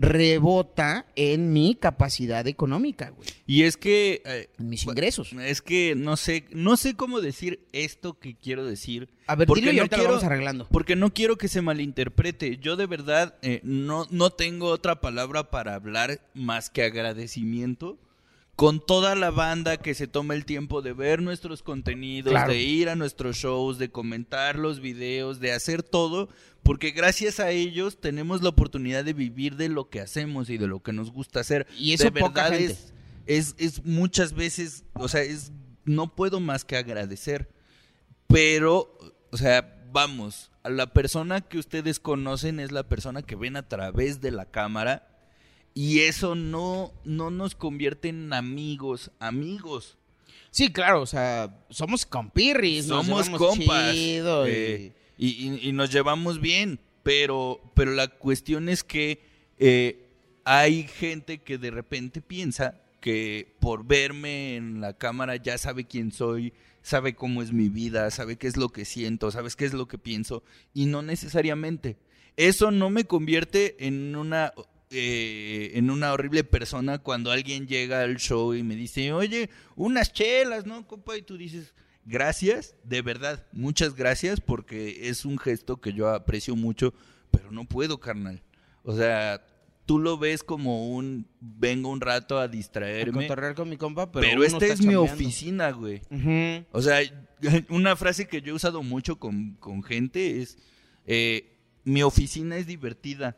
rebota 0.00 1.06
en 1.14 1.52
mi 1.52 1.74
capacidad 1.74 2.46
económica, 2.46 3.10
güey. 3.10 3.28
Y 3.46 3.64
es 3.64 3.76
que 3.76 4.22
eh, 4.24 4.48
En 4.58 4.68
mis 4.70 4.84
ingresos. 4.84 5.32
Es 5.34 5.60
que 5.62 5.94
no 5.96 6.16
sé, 6.16 6.46
no 6.52 6.76
sé 6.76 6.94
cómo 6.94 7.20
decir 7.20 7.60
esto 7.72 8.18
que 8.18 8.34
quiero 8.34 8.64
decir. 8.64 9.08
A 9.26 9.34
ver, 9.36 9.46
porque 9.46 9.60
dilo 9.60 9.72
y 9.72 9.76
no 9.76 9.80
ahorita 9.82 9.96
lo 9.96 10.00
quiero- 10.02 10.12
vamos 10.14 10.24
arreglando. 10.24 10.68
Porque 10.70 10.96
no 10.96 11.12
quiero 11.12 11.36
que 11.36 11.48
se 11.48 11.60
malinterprete. 11.62 12.56
Yo 12.58 12.76
de 12.76 12.86
verdad 12.86 13.34
eh, 13.42 13.60
no, 13.62 14.06
no 14.10 14.30
tengo 14.30 14.66
otra 14.68 15.00
palabra 15.00 15.50
para 15.50 15.74
hablar 15.74 16.20
más 16.34 16.70
que 16.70 16.82
agradecimiento 16.82 17.98
con 18.60 18.78
toda 18.78 19.14
la 19.14 19.30
banda 19.30 19.78
que 19.78 19.94
se 19.94 20.06
toma 20.06 20.34
el 20.34 20.44
tiempo 20.44 20.82
de 20.82 20.92
ver 20.92 21.22
nuestros 21.22 21.62
contenidos, 21.62 22.32
Claro. 22.32 22.52
de 22.52 22.60
ir 22.60 22.90
a 22.90 22.94
nuestros 22.94 23.36
shows, 23.38 23.78
de 23.78 23.90
comentar 23.90 24.58
los 24.58 24.80
videos, 24.80 25.40
de 25.40 25.52
hacer 25.52 25.82
todo, 25.82 26.28
porque 26.62 26.90
gracias 26.90 27.40
a 27.40 27.52
ellos 27.52 28.02
tenemos 28.02 28.42
la 28.42 28.50
oportunidad 28.50 29.02
de 29.02 29.14
vivir 29.14 29.56
de 29.56 29.70
lo 29.70 29.88
que 29.88 30.02
hacemos 30.02 30.50
y 30.50 30.58
de 30.58 30.66
lo 30.66 30.82
que 30.82 30.92
nos 30.92 31.10
gusta 31.10 31.40
hacer. 31.40 31.66
Y 31.78 31.94
eso 31.94 32.04
de 32.10 32.20
poca 32.20 32.50
verdad 32.50 32.58
gente. 32.58 32.72
es, 33.24 33.54
es, 33.54 33.54
es 33.56 33.84
muchas 33.86 34.34
veces, 34.34 34.84
o 34.92 35.08
sea, 35.08 35.22
es 35.22 35.52
no 35.86 36.14
puedo 36.14 36.38
más 36.38 36.66
que 36.66 36.76
agradecer. 36.76 37.48
Pero, 38.26 38.94
o 39.30 39.38
sea, 39.38 39.82
vamos, 39.90 40.50
a 40.64 40.68
la 40.68 40.92
persona 40.92 41.40
que 41.40 41.56
ustedes 41.56 41.98
conocen 41.98 42.60
es 42.60 42.72
la 42.72 42.86
persona 42.86 43.22
que 43.22 43.36
ven 43.36 43.56
a 43.56 43.66
través 43.66 44.20
de 44.20 44.32
la 44.32 44.44
cámara 44.44 45.09
y 45.74 46.00
eso 46.00 46.34
no, 46.34 46.92
no 47.04 47.30
nos 47.30 47.54
convierte 47.54 48.08
en 48.08 48.32
amigos, 48.32 49.10
amigos. 49.18 49.96
Sí, 50.50 50.72
claro, 50.72 51.02
o 51.02 51.06
sea, 51.06 51.64
somos 51.70 52.04
compirris, 52.04 52.86
Somos 52.86 53.30
compas. 53.30 53.94
chido 53.94 54.48
y- 54.48 54.50
eh, 54.52 54.92
y, 55.16 55.28
y- 55.28 55.68
y 55.68 55.72
nos 55.72 55.90
llevamos 55.92 56.40
bien, 56.40 56.80
pero, 57.02 57.60
pero 57.74 57.92
la 57.92 58.08
cuestión 58.08 58.68
es 58.68 58.82
que 58.82 59.20
eh, 59.58 60.06
hay 60.44 60.84
gente 60.88 61.38
que 61.38 61.56
de 61.58 61.70
repente 61.70 62.20
piensa 62.20 62.80
que 63.00 63.54
por 63.60 63.86
verme 63.86 64.56
en 64.56 64.80
la 64.80 64.96
cámara 64.98 65.36
ya 65.36 65.56
sabe 65.56 65.84
quién 65.86 66.10
soy, 66.12 66.52
sabe 66.82 67.14
cómo 67.14 67.42
es 67.42 67.52
mi 67.52 67.68
vida, 67.68 68.10
sabe 68.10 68.36
qué 68.36 68.46
es 68.46 68.56
lo 68.56 68.70
que 68.70 68.84
siento, 68.84 69.30
sabes 69.30 69.54
qué 69.56 69.66
es 69.66 69.72
lo 69.74 69.86
que 69.86 69.98
pienso, 69.98 70.42
y 70.74 70.86
no 70.86 71.00
necesariamente. 71.02 71.96
Eso 72.36 72.70
no 72.70 72.90
me 72.90 73.04
convierte 73.04 73.86
en 73.86 74.16
una 74.16 74.52
eh, 74.90 75.72
en 75.74 75.90
una 75.90 76.12
horrible 76.12 76.44
persona 76.44 76.98
cuando 76.98 77.30
alguien 77.30 77.66
llega 77.66 78.02
al 78.02 78.16
show 78.16 78.54
y 78.54 78.62
me 78.62 78.74
dice, 78.74 79.12
oye, 79.12 79.50
unas 79.76 80.12
chelas, 80.12 80.66
¿no, 80.66 80.86
compa? 80.86 81.16
Y 81.16 81.22
tú 81.22 81.36
dices, 81.36 81.74
gracias, 82.04 82.74
de 82.84 83.02
verdad, 83.02 83.46
muchas 83.52 83.94
gracias, 83.94 84.40
porque 84.40 85.08
es 85.08 85.24
un 85.24 85.38
gesto 85.38 85.80
que 85.80 85.92
yo 85.92 86.08
aprecio 86.08 86.56
mucho, 86.56 86.92
pero 87.30 87.52
no 87.52 87.64
puedo, 87.64 88.00
carnal. 88.00 88.42
O 88.82 88.96
sea, 88.96 89.44
tú 89.86 89.98
lo 89.98 90.18
ves 90.18 90.42
como 90.42 90.88
un 90.94 91.26
vengo 91.40 91.88
un 91.90 92.00
rato 92.00 92.38
a 92.38 92.44
A 92.44 92.48
distraerme. 92.48 93.22
cotorrear 93.26 93.54
con 93.54 93.68
mi 93.68 93.76
compa, 93.76 94.10
pero, 94.10 94.26
Pero, 94.26 94.44
esta 94.44 94.66
es 94.66 94.82
mi 94.82 94.94
oficina, 94.94 95.70
güey. 95.70 96.02
O 96.72 96.82
sea, 96.82 97.00
una 97.68 97.96
frase 97.96 98.26
que 98.26 98.42
yo 98.42 98.52
he 98.52 98.56
usado 98.56 98.82
mucho 98.82 99.18
con, 99.18 99.54
con 99.54 99.82
gente 99.82 100.40
es, 100.42 100.58
eh, 101.06 101.56
mi 101.84 102.02
oficina 102.02 102.56
es 102.56 102.66
divertida, 102.66 103.36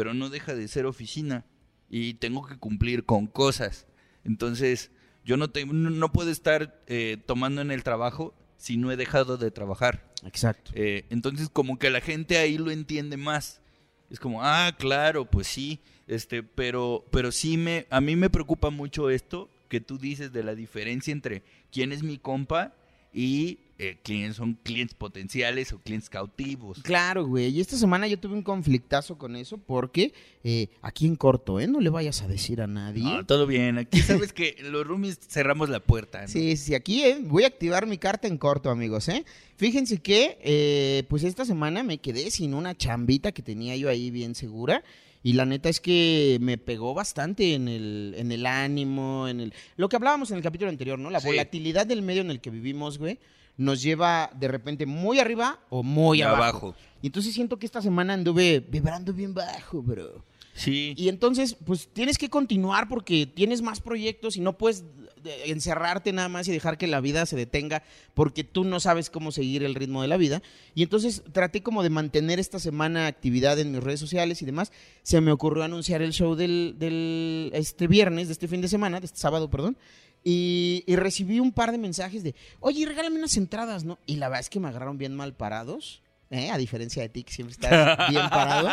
pero 0.00 0.14
no 0.14 0.30
deja 0.30 0.54
de 0.54 0.66
ser 0.66 0.86
oficina 0.86 1.44
y 1.90 2.14
tengo 2.14 2.46
que 2.46 2.56
cumplir 2.56 3.04
con 3.04 3.26
cosas. 3.26 3.86
Entonces, 4.24 4.90
yo 5.26 5.36
no, 5.36 5.50
te- 5.50 5.66
no 5.66 6.10
puedo 6.10 6.30
estar 6.30 6.82
eh, 6.86 7.18
tomando 7.26 7.60
en 7.60 7.70
el 7.70 7.82
trabajo 7.82 8.32
si 8.56 8.78
no 8.78 8.90
he 8.90 8.96
dejado 8.96 9.36
de 9.36 9.50
trabajar. 9.50 10.10
Exacto. 10.24 10.70
Eh, 10.74 11.04
entonces, 11.10 11.50
como 11.50 11.78
que 11.78 11.90
la 11.90 12.00
gente 12.00 12.38
ahí 12.38 12.56
lo 12.56 12.70
entiende 12.70 13.18
más. 13.18 13.60
Es 14.08 14.18
como, 14.18 14.42
ah, 14.42 14.74
claro, 14.78 15.26
pues 15.26 15.46
sí, 15.48 15.80
este, 16.06 16.42
pero, 16.42 17.04
pero 17.12 17.30
sí 17.30 17.58
me, 17.58 17.86
a 17.90 18.00
mí 18.00 18.16
me 18.16 18.30
preocupa 18.30 18.70
mucho 18.70 19.10
esto 19.10 19.50
que 19.68 19.82
tú 19.82 19.98
dices 19.98 20.32
de 20.32 20.42
la 20.44 20.54
diferencia 20.54 21.12
entre 21.12 21.42
quién 21.70 21.92
es 21.92 22.02
mi 22.02 22.16
compa 22.16 22.74
y 23.12 23.58
eh, 23.78 23.96
quiénes 24.02 24.36
son 24.36 24.58
clientes 24.62 24.94
potenciales 24.94 25.72
o 25.72 25.78
clientes 25.78 26.10
cautivos. 26.10 26.80
Claro, 26.82 27.26
güey. 27.26 27.48
Y 27.48 27.60
esta 27.62 27.76
semana 27.76 28.06
yo 28.06 28.18
tuve 28.18 28.34
un 28.34 28.42
conflictazo 28.42 29.16
con 29.16 29.36
eso 29.36 29.56
porque 29.56 30.12
eh, 30.44 30.68
aquí 30.82 31.06
en 31.06 31.16
corto, 31.16 31.60
¿eh? 31.60 31.66
No 31.66 31.80
le 31.80 31.88
vayas 31.88 32.20
a 32.20 32.28
decir 32.28 32.60
a 32.60 32.66
nadie. 32.66 33.02
No, 33.02 33.24
todo 33.24 33.46
bien, 33.46 33.78
aquí 33.78 34.00
sabes 34.02 34.34
que 34.34 34.56
los 34.62 34.86
roomies 34.86 35.18
cerramos 35.26 35.70
la 35.70 35.80
puerta. 35.80 36.20
¿no? 36.22 36.28
Sí, 36.28 36.58
sí, 36.58 36.74
aquí 36.74 37.02
eh, 37.04 37.20
voy 37.22 37.44
a 37.44 37.46
activar 37.46 37.86
mi 37.86 37.96
carta 37.96 38.28
en 38.28 38.36
corto, 38.36 38.68
amigos, 38.68 39.08
¿eh? 39.08 39.24
Fíjense 39.56 39.98
que, 39.98 40.38
eh, 40.42 41.04
pues 41.08 41.24
esta 41.24 41.46
semana 41.46 41.82
me 41.82 41.98
quedé 41.98 42.30
sin 42.30 42.52
una 42.52 42.76
chambita 42.76 43.32
que 43.32 43.42
tenía 43.42 43.76
yo 43.76 43.88
ahí 43.88 44.10
bien 44.10 44.34
segura. 44.34 44.84
Y 45.22 45.34
la 45.34 45.44
neta 45.44 45.68
es 45.68 45.80
que 45.80 46.38
me 46.40 46.56
pegó 46.56 46.94
bastante 46.94 47.54
en 47.54 47.68
el, 47.68 48.14
en 48.16 48.32
el 48.32 48.46
ánimo, 48.46 49.28
en 49.28 49.40
el... 49.40 49.54
Lo 49.76 49.88
que 49.88 49.96
hablábamos 49.96 50.30
en 50.30 50.38
el 50.38 50.42
capítulo 50.42 50.70
anterior, 50.70 50.98
¿no? 50.98 51.10
La 51.10 51.20
Sí. 51.20 51.26
volatilidad 51.28 51.86
del 51.86 52.00
medio 52.02 52.22
en 52.22 52.30
el 52.30 52.40
que 52.40 52.48
vivimos, 52.50 52.98
güey, 52.98 53.18
nos 53.58 53.82
lleva 53.82 54.30
de 54.34 54.48
repente 54.48 54.86
muy 54.86 55.18
arriba 55.18 55.60
o 55.68 55.82
muy 55.82 56.22
abajo. 56.22 56.74
Y 57.02 57.08
entonces 57.08 57.34
siento 57.34 57.58
que 57.58 57.66
esta 57.66 57.82
semana 57.82 58.14
anduve 58.14 58.60
vibrando 58.66 59.12
bien 59.12 59.34
bajo, 59.34 59.82
bro. 59.82 60.24
Sí. 60.60 60.92
Y 60.96 61.08
entonces, 61.08 61.56
pues 61.64 61.88
tienes 61.90 62.18
que 62.18 62.28
continuar 62.28 62.86
porque 62.86 63.26
tienes 63.26 63.62
más 63.62 63.80
proyectos 63.80 64.36
y 64.36 64.40
no 64.40 64.58
puedes 64.58 64.84
eh, 65.24 65.44
encerrarte 65.46 66.12
nada 66.12 66.28
más 66.28 66.48
y 66.48 66.52
dejar 66.52 66.76
que 66.76 66.86
la 66.86 67.00
vida 67.00 67.24
se 67.24 67.34
detenga 67.34 67.82
porque 68.12 68.44
tú 68.44 68.64
no 68.64 68.78
sabes 68.78 69.08
cómo 69.08 69.32
seguir 69.32 69.62
el 69.62 69.74
ritmo 69.74 70.02
de 70.02 70.08
la 70.08 70.18
vida. 70.18 70.42
Y 70.74 70.82
entonces 70.82 71.22
traté 71.32 71.62
como 71.62 71.82
de 71.82 71.88
mantener 71.88 72.38
esta 72.38 72.58
semana 72.58 73.06
actividad 73.06 73.58
en 73.58 73.72
mis 73.72 73.82
redes 73.82 74.00
sociales 74.00 74.42
y 74.42 74.44
demás. 74.44 74.70
Se 75.02 75.22
me 75.22 75.32
ocurrió 75.32 75.64
anunciar 75.64 76.02
el 76.02 76.12
show 76.12 76.34
del, 76.34 77.50
este 77.54 77.86
viernes, 77.86 78.28
de 78.28 78.32
este 78.34 78.46
fin 78.46 78.60
de 78.60 78.68
semana, 78.68 79.00
de 79.00 79.06
este 79.06 79.18
sábado, 79.18 79.48
perdón. 79.48 79.78
Y, 80.22 80.84
y 80.86 80.96
recibí 80.96 81.40
un 81.40 81.52
par 81.52 81.72
de 81.72 81.78
mensajes 81.78 82.22
de, 82.22 82.34
oye, 82.60 82.84
regálame 82.84 83.16
unas 83.16 83.38
entradas, 83.38 83.84
¿no? 83.84 83.98
Y 84.04 84.16
la 84.16 84.28
verdad 84.28 84.40
es 84.40 84.50
que 84.50 84.60
me 84.60 84.68
agarraron 84.68 84.98
bien 84.98 85.16
mal 85.16 85.32
parados. 85.32 86.02
¿Eh? 86.30 86.50
A 86.50 86.56
diferencia 86.58 87.02
de 87.02 87.08
ti, 87.08 87.22
que 87.24 87.32
siempre 87.32 87.52
estás 87.52 88.08
bien 88.10 88.28
parado. 88.30 88.68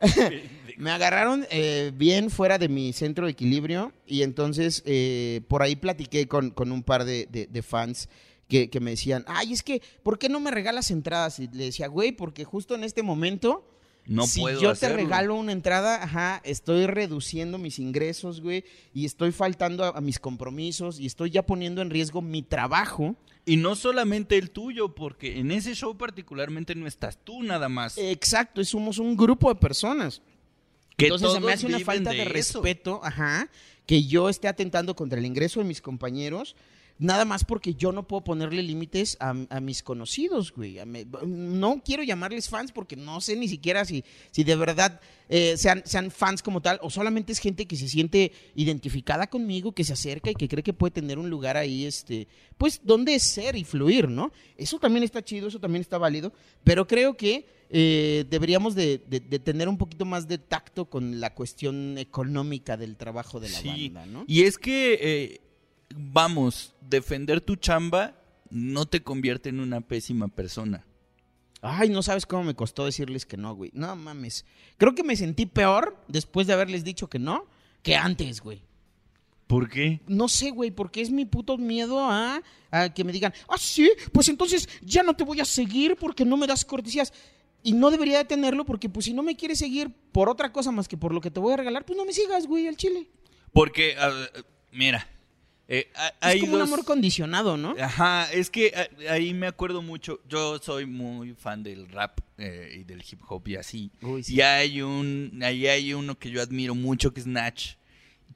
Me 0.78 0.90
agarraron 0.90 1.46
eh, 1.50 1.92
bien 1.94 2.30
fuera 2.30 2.58
de 2.58 2.68
mi 2.68 2.92
centro 2.92 3.26
de 3.26 3.32
equilibrio 3.32 3.92
y 4.06 4.22
entonces 4.22 4.82
eh, 4.86 5.42
por 5.48 5.62
ahí 5.62 5.76
platiqué 5.76 6.26
con, 6.26 6.50
con 6.50 6.72
un 6.72 6.82
par 6.82 7.04
de, 7.04 7.26
de- 7.30 7.46
de 7.46 7.62
fans 7.62 8.08
que, 8.48 8.68
que 8.70 8.80
me 8.80 8.90
decían, 8.90 9.24
ay, 9.28 9.52
es 9.52 9.62
que, 9.62 9.80
¿por 10.02 10.18
qué 10.18 10.28
no 10.28 10.40
me 10.40 10.50
regalas 10.50 10.90
entradas? 10.90 11.38
Y 11.38 11.48
le 11.48 11.64
decía, 11.66 11.86
güey, 11.86 12.12
porque 12.12 12.44
justo 12.44 12.74
en 12.74 12.84
este 12.84 13.02
momento, 13.02 13.64
no 14.06 14.26
si 14.26 14.40
puedo 14.40 14.60
yo 14.60 14.70
hacerlo. 14.70 14.96
te 14.96 15.02
regalo 15.02 15.34
una 15.34 15.52
entrada, 15.52 16.02
ajá, 16.02 16.40
estoy 16.44 16.86
reduciendo 16.86 17.58
mis 17.58 17.78
ingresos, 17.78 18.40
güey, 18.40 18.64
y 18.92 19.04
estoy 19.04 19.32
faltando 19.32 19.84
a, 19.84 19.88
a 19.88 20.00
mis 20.00 20.18
compromisos 20.18 21.00
y 21.00 21.06
estoy 21.06 21.30
ya 21.30 21.44
poniendo 21.44 21.82
en 21.82 21.90
riesgo 21.90 22.20
mi 22.22 22.42
trabajo. 22.42 23.16
Y 23.46 23.58
no 23.58 23.76
solamente 23.76 24.38
el 24.38 24.50
tuyo, 24.50 24.94
porque 24.94 25.38
en 25.38 25.50
ese 25.50 25.74
show 25.74 25.96
particularmente 25.96 26.74
no 26.74 26.86
estás 26.86 27.18
tú 27.22 27.42
nada 27.42 27.68
más. 27.68 27.98
Exacto, 27.98 28.60
y 28.60 28.64
somos 28.64 28.98
un 28.98 29.16
grupo 29.16 29.52
de 29.52 29.60
personas. 29.60 30.22
que 30.96 31.06
Entonces 31.06 31.32
se 31.32 31.40
me 31.40 31.52
hace 31.52 31.66
una 31.66 31.80
falta 31.80 32.10
de, 32.10 32.22
eso. 32.22 32.30
respeto, 32.30 33.00
ajá, 33.04 33.50
que 33.86 34.04
yo 34.04 34.30
esté 34.30 34.48
atentando 34.48 34.96
contra 34.96 35.18
el 35.18 35.26
ingreso 35.26 35.60
de 35.60 35.66
mis 35.66 35.82
compañeros, 35.82 36.56
nada 36.98 37.24
más 37.24 37.44
porque 37.44 37.74
yo 37.74 37.90
no 37.92 38.06
puedo 38.06 38.22
ponerle 38.22 38.62
límites 38.62 39.16
a, 39.20 39.34
a 39.50 39.60
mis 39.60 39.82
conocidos, 39.82 40.52
güey. 40.52 40.78
A 40.78 40.86
me- 40.86 41.06
no 41.26 41.82
quiero 41.84 42.02
llamarles 42.02 42.48
fans 42.48 42.70
porque 42.72 42.94
no 42.96 43.20
sé 43.20 43.34
ni 43.36 43.48
siquiera 43.48 43.84
si, 43.84 44.04
si 44.30 44.44
de 44.44 44.54
verdad 44.56 45.00
eh, 45.28 45.56
sean, 45.56 45.82
sean 45.84 46.10
fans 46.10 46.42
como 46.42 46.60
tal 46.62 46.78
o 46.82 46.90
solamente 46.90 47.32
es 47.32 47.38
gente 47.40 47.66
que 47.66 47.76
se 47.76 47.88
siente 47.88 48.30
identificada 48.54 49.26
conmigo, 49.28 49.72
que 49.72 49.82
se 49.84 49.92
acerca 49.94 50.30
y 50.30 50.34
que 50.34 50.48
cree 50.48 50.62
que 50.62 50.72
puede 50.72 50.92
tener 50.92 51.18
un 51.18 51.28
lugar 51.30 51.56
ahí, 51.56 51.84
este, 51.84 52.28
pues 52.58 52.80
donde 52.84 53.18
ser 53.18 53.56
y 53.56 53.64
fluir, 53.64 54.08
¿no? 54.08 54.30
Eso 54.56 54.78
también 54.78 55.02
está 55.02 55.22
chido, 55.22 55.48
eso 55.48 55.58
también 55.60 55.80
está 55.82 55.98
válido, 55.98 56.32
pero 56.62 56.86
creo 56.86 57.16
que 57.16 57.46
eh, 57.70 58.24
deberíamos 58.30 58.74
de, 58.76 58.98
de- 59.08 59.18
de 59.20 59.38
tener 59.40 59.68
un 59.68 59.78
poquito 59.78 60.04
más 60.04 60.28
de 60.28 60.38
tacto 60.38 60.84
con 60.84 61.18
la 61.20 61.34
cuestión 61.34 61.98
económica 61.98 62.76
del 62.76 62.96
trabajo 62.96 63.40
de 63.40 63.48
la 63.48 63.58
Sí, 63.58 63.88
banda, 63.90 64.06
¿no? 64.06 64.24
Y 64.28 64.42
es 64.42 64.58
que, 64.58 64.98
eh, 65.00 65.40
vamos, 65.94 66.74
defender 66.80 67.40
tu 67.40 67.56
chamba 67.56 68.20
no 68.50 68.86
te 68.86 69.02
convierte 69.02 69.48
en 69.48 69.60
una 69.60 69.80
pésima 69.80 70.28
persona. 70.28 70.86
Ay, 71.60 71.88
no 71.88 72.02
sabes 72.02 72.26
cómo 72.26 72.44
me 72.44 72.54
costó 72.54 72.84
decirles 72.84 73.24
que 73.24 73.36
no, 73.36 73.54
güey. 73.54 73.70
No 73.74 73.96
mames. 73.96 74.44
Creo 74.76 74.94
que 74.94 75.02
me 75.02 75.16
sentí 75.16 75.46
peor 75.46 75.96
después 76.08 76.46
de 76.46 76.52
haberles 76.52 76.84
dicho 76.84 77.08
que 77.08 77.18
no 77.18 77.46
que 77.82 77.96
antes, 77.96 78.40
güey. 78.40 78.62
¿Por 79.46 79.68
qué? 79.68 80.00
No 80.06 80.28
sé, 80.28 80.50
güey, 80.50 80.70
porque 80.70 81.02
es 81.02 81.10
mi 81.10 81.26
puto 81.26 81.58
miedo 81.58 82.00
a, 82.00 82.42
a 82.70 82.92
que 82.92 83.04
me 83.04 83.12
digan, 83.12 83.32
ah, 83.48 83.58
sí, 83.58 83.90
pues 84.12 84.28
entonces 84.28 84.68
ya 84.82 85.02
no 85.02 85.14
te 85.14 85.24
voy 85.24 85.40
a 85.40 85.44
seguir 85.44 85.96
porque 85.96 86.24
no 86.24 86.36
me 86.36 86.46
das 86.46 86.64
cortesías. 86.64 87.12
Y 87.62 87.72
no 87.72 87.90
debería 87.90 88.18
de 88.18 88.24
tenerlo 88.24 88.64
porque, 88.64 88.90
pues, 88.90 89.06
si 89.06 89.14
no 89.14 89.22
me 89.22 89.36
quieres 89.36 89.58
seguir 89.58 89.90
por 90.12 90.28
otra 90.28 90.52
cosa 90.52 90.70
más 90.70 90.86
que 90.86 90.98
por 90.98 91.14
lo 91.14 91.20
que 91.20 91.30
te 91.30 91.40
voy 91.40 91.54
a 91.54 91.56
regalar, 91.56 91.84
pues 91.86 91.96
no 91.96 92.04
me 92.04 92.12
sigas, 92.12 92.46
güey, 92.46 92.68
al 92.68 92.76
chile. 92.76 93.08
Porque, 93.52 93.96
mira, 94.70 95.08
eh, 95.66 95.90
hay 96.20 96.38
es 96.38 96.44
como 96.44 96.56
un 96.56 96.62
amor 96.62 96.84
condicionado, 96.84 97.56
¿no? 97.56 97.74
Ajá, 97.80 98.30
es 98.32 98.50
que 98.50 98.72
ah, 98.76 99.12
ahí 99.12 99.32
me 99.32 99.46
acuerdo 99.46 99.80
mucho. 99.80 100.20
Yo 100.28 100.58
soy 100.58 100.84
muy 100.84 101.34
fan 101.34 101.62
del 101.62 101.88
rap 101.88 102.20
eh, 102.36 102.78
y 102.80 102.84
del 102.84 103.02
hip 103.08 103.20
hop 103.28 103.48
y 103.48 103.56
así. 103.56 103.90
Uy, 104.02 104.22
sí. 104.22 104.34
Y 104.34 104.40
hay 104.42 104.82
un, 104.82 105.40
ahí 105.42 105.66
hay 105.66 105.94
uno 105.94 106.18
que 106.18 106.30
yo 106.30 106.42
admiro 106.42 106.74
mucho 106.74 107.14
que 107.14 107.20
es 107.20 107.26
Natch. 107.26 107.76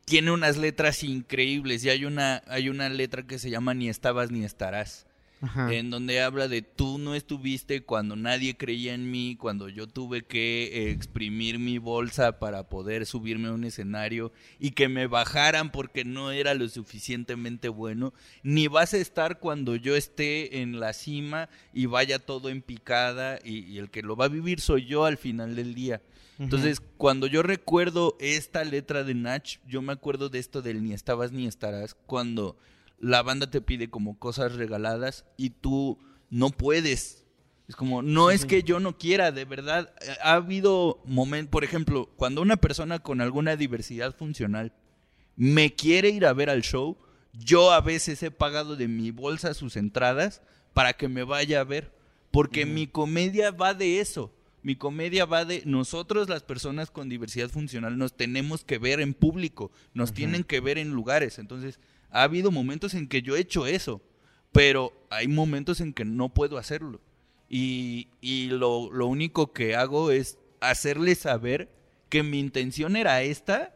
Tiene 0.06 0.30
unas 0.30 0.56
letras 0.56 1.04
increíbles 1.04 1.85
y 1.85 1.90
hay 1.90 2.06
una, 2.06 2.42
hay 2.47 2.70
una 2.70 2.88
letra 2.88 3.26
que 3.26 3.38
se 3.38 3.50
llama 3.50 3.75
Ni 3.75 3.90
estabas 3.90 4.30
ni 4.30 4.44
estarás. 4.44 5.08
Ajá. 5.40 5.73
En 5.73 5.90
donde 5.90 6.21
habla 6.21 6.49
de 6.49 6.62
tú 6.62 6.99
no 6.99 7.14
estuviste 7.14 7.83
cuando 7.83 8.16
nadie 8.16 8.57
creía 8.57 8.95
en 8.95 9.11
mí, 9.11 9.37
cuando 9.38 9.68
yo 9.68 9.87
tuve 9.87 10.23
que 10.23 10.64
eh, 10.73 10.90
exprimir 10.90 11.59
mi 11.59 11.78
bolsa 11.78 12.38
para 12.38 12.68
poder 12.68 13.07
subirme 13.07 13.49
a 13.49 13.52
un 13.52 13.64
escenario 13.64 14.33
y 14.59 14.73
que 14.73 14.88
me 14.88 15.07
bajaran 15.07 15.71
porque 15.71 16.04
no 16.04 16.30
era 16.33 16.54
lo 16.54 16.68
suficientemente 16.68 17.68
bueno, 17.68 18.12
ni 18.42 18.68
vas 18.68 18.95
a 18.95 18.99
estar 18.99 19.38
cuando 19.38 19.76
yo 19.76 19.97
esté 19.97 20.61
en 20.61 20.80
la 20.80 20.92
cima 20.92 21.49
y 21.73 21.87
vaya 21.87 22.18
todo 22.18 22.49
en 22.49 22.62
picada 22.62 23.38
y, 23.45 23.64
y 23.64 23.78
el 23.78 23.90
que 23.90 24.02
lo 24.02 24.16
va 24.16 24.26
a 24.26 24.28
vivir 24.28 24.61
soy 24.61 24.87
yo 24.87 25.04
al 25.04 25.18
final 25.18 25.54
del 25.54 25.75
día. 25.75 26.02
Entonces, 26.38 26.80
cuando 26.97 27.26
yo 27.26 27.42
recuerdo 27.42 28.16
esta 28.21 28.62
letra 28.62 29.02
de 29.02 29.14
Nach, 29.14 29.59
yo 29.66 29.83
me 29.83 29.92
acuerdo 29.92 30.28
de 30.28 30.38
esto 30.38 30.62
del 30.62 30.85
ni 30.85 30.92
estabas 30.92 31.33
ni 31.33 31.47
estarás, 31.47 31.95
cuando 31.95 32.57
la 33.00 33.23
banda 33.23 33.50
te 33.50 33.61
pide 33.61 33.90
como 33.90 34.19
cosas 34.19 34.55
regaladas 34.55 35.25
y 35.37 35.50
tú 35.50 35.99
no 36.31 36.50
puedes. 36.50 37.25
Es 37.69 37.76
como, 37.76 38.02
no 38.02 38.31
es 38.31 38.47
que 38.47 38.62
yo 38.62 38.81
no 38.81 38.97
quiera, 38.97 39.31
de 39.31 39.45
verdad. 39.45 39.93
Ha 40.23 40.35
habido 40.35 41.02
momentos, 41.05 41.50
por 41.50 41.64
ejemplo, 41.64 42.11
cuando 42.17 42.40
una 42.40 42.57
persona 42.57 42.99
con 42.99 43.21
alguna 43.21 43.57
diversidad 43.57 44.17
funcional 44.17 44.73
me 45.37 45.75
quiere 45.75 46.09
ir 46.09 46.25
a 46.25 46.33
ver 46.33 46.49
al 46.49 46.62
show, 46.62 46.97
yo 47.33 47.73
a 47.73 47.81
veces 47.81 48.23
he 48.23 48.31
pagado 48.31 48.75
de 48.75 48.88
mi 48.88 49.11
bolsa 49.11 49.55
sus 49.55 49.76
entradas 49.76 50.43
para 50.73 50.95
que 50.95 51.09
me 51.09 51.25
vaya 51.25 51.61
a 51.61 51.64
ver. 51.64 51.93
Porque 52.31 52.67
mi 52.67 52.87
comedia 52.87 53.50
va 53.50 53.75
de 53.75 54.00
eso. 54.00 54.35
Mi 54.62 54.76
comedia 54.76 55.25
va 55.25 55.45
de 55.45 55.62
nosotros 55.64 56.28
las 56.28 56.43
personas 56.43 56.90
con 56.90 57.09
diversidad 57.09 57.49
funcional 57.49 57.97
nos 57.97 58.17
tenemos 58.17 58.64
que 58.64 58.78
ver 58.78 59.00
en 59.00 59.14
público, 59.14 59.71
nos 59.95 60.12
tienen 60.12 60.45
que 60.45 60.61
ver 60.61 60.78
en 60.78 60.90
lugares. 60.90 61.38
Entonces, 61.38 61.78
ha 62.11 62.23
habido 62.23 62.50
momentos 62.50 62.95
en 62.95 63.09
que 63.09 63.23
yo 63.23 63.37
he 63.37 63.41
hecho 63.41 63.67
eso, 63.67 64.00
pero 64.53 64.93
hay 65.11 65.29
momentos 65.29 65.81
en 65.81 65.93
que 65.93 66.05
no 66.05 66.29
puedo 66.31 66.59
hacerlo. 66.59 67.00
Y, 67.49 68.09
y 68.21 68.49
lo, 68.49 68.91
lo 68.93 69.07
único 69.07 69.53
que 69.53 69.75
hago 69.75 70.11
es 70.11 70.38
hacerles 70.61 71.19
saber 71.19 71.71
que 72.09 72.23
mi 72.23 72.38
intención 72.38 72.97
era 72.97 73.23
esta, 73.23 73.75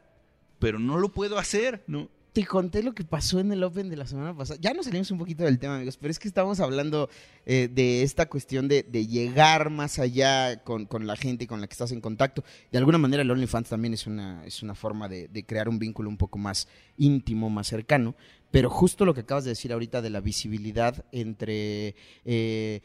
pero 0.58 0.78
no 0.78 0.98
lo 0.98 1.10
puedo 1.10 1.38
hacer, 1.38 1.82
¿no? 1.86 2.08
Te 2.32 2.46
conté 2.46 2.82
lo 2.82 2.94
que 2.94 3.04
pasó 3.04 3.40
en 3.40 3.52
el 3.52 3.62
Open 3.62 3.90
de 3.90 3.96
la 3.96 4.06
semana 4.06 4.34
pasada. 4.34 4.58
Ya 4.60 4.72
nos 4.72 4.86
salimos 4.86 5.10
un 5.10 5.18
poquito 5.18 5.44
del 5.44 5.58
tema, 5.58 5.76
amigos, 5.76 5.96
pero 5.98 6.10
es 6.10 6.18
que 6.18 6.28
estamos 6.28 6.60
hablando 6.60 7.10
eh, 7.44 7.68
de 7.72 8.02
esta 8.02 8.26
cuestión 8.28 8.68
de, 8.68 8.82
de 8.82 9.06
llegar 9.06 9.70
más 9.70 9.98
allá 9.98 10.62
con, 10.64 10.86
con 10.86 11.06
la 11.06 11.16
gente 11.16 11.46
con 11.46 11.60
la 11.60 11.66
que 11.66 11.72
estás 11.72 11.92
en 11.92 12.00
contacto. 12.00 12.42
De 12.70 12.78
alguna 12.78 12.98
manera 12.98 13.22
el 13.22 13.30
OnlyFans 13.30 13.68
también 13.68 13.94
es 13.94 14.06
una, 14.06 14.44
es 14.46 14.62
una 14.62 14.74
forma 14.74 15.08
de, 15.08 15.28
de 15.28 15.44
crear 15.44 15.68
un 15.68 15.78
vínculo 15.78 16.08
un 16.08 16.16
poco 16.16 16.38
más 16.38 16.68
íntimo, 16.96 17.50
más 17.50 17.66
cercano. 17.66 18.14
Pero 18.50 18.70
justo 18.70 19.04
lo 19.04 19.14
que 19.14 19.20
acabas 19.20 19.44
de 19.44 19.50
decir 19.50 19.72
ahorita 19.72 20.00
de 20.00 20.10
la 20.10 20.20
visibilidad 20.20 21.04
entre... 21.12 21.94
eh, 22.24 22.80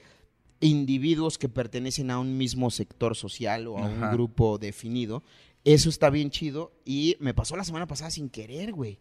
individuos 0.60 1.38
que 1.38 1.50
pertenecen 1.50 2.10
a 2.10 2.18
un 2.18 2.36
mismo 2.36 2.72
sector 2.72 3.16
social 3.16 3.68
o 3.68 3.78
a 3.78 3.86
un 3.86 4.12
grupo 4.12 4.58
definido. 4.58 5.22
Eso 5.64 5.88
está 5.88 6.10
bien 6.10 6.32
chido 6.32 6.72
y 6.84 7.16
me 7.20 7.36
pasó 7.36 7.56
la 7.56 7.64
semana 7.64 7.86
pasada 7.86 8.10
sin 8.10 8.28
querer, 8.28 8.72
güey. 8.74 8.98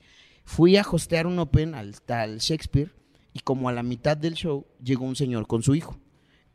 Fui 0.47 0.77
a 0.77 0.83
hostear 0.91 1.27
un 1.27 1.39
open 1.39 1.75
al, 1.75 1.95
al 2.09 2.39
Shakespeare 2.39 2.93
y 3.35 3.41
como 3.41 3.69
a 3.69 3.73
la 3.73 3.83
mitad 3.83 4.17
del 4.17 4.33
show 4.35 4.65
llegó 4.83 5.05
un 5.05 5.17
señor 5.17 5.47
con 5.47 5.63
su 5.63 5.75
hijo. 5.75 5.99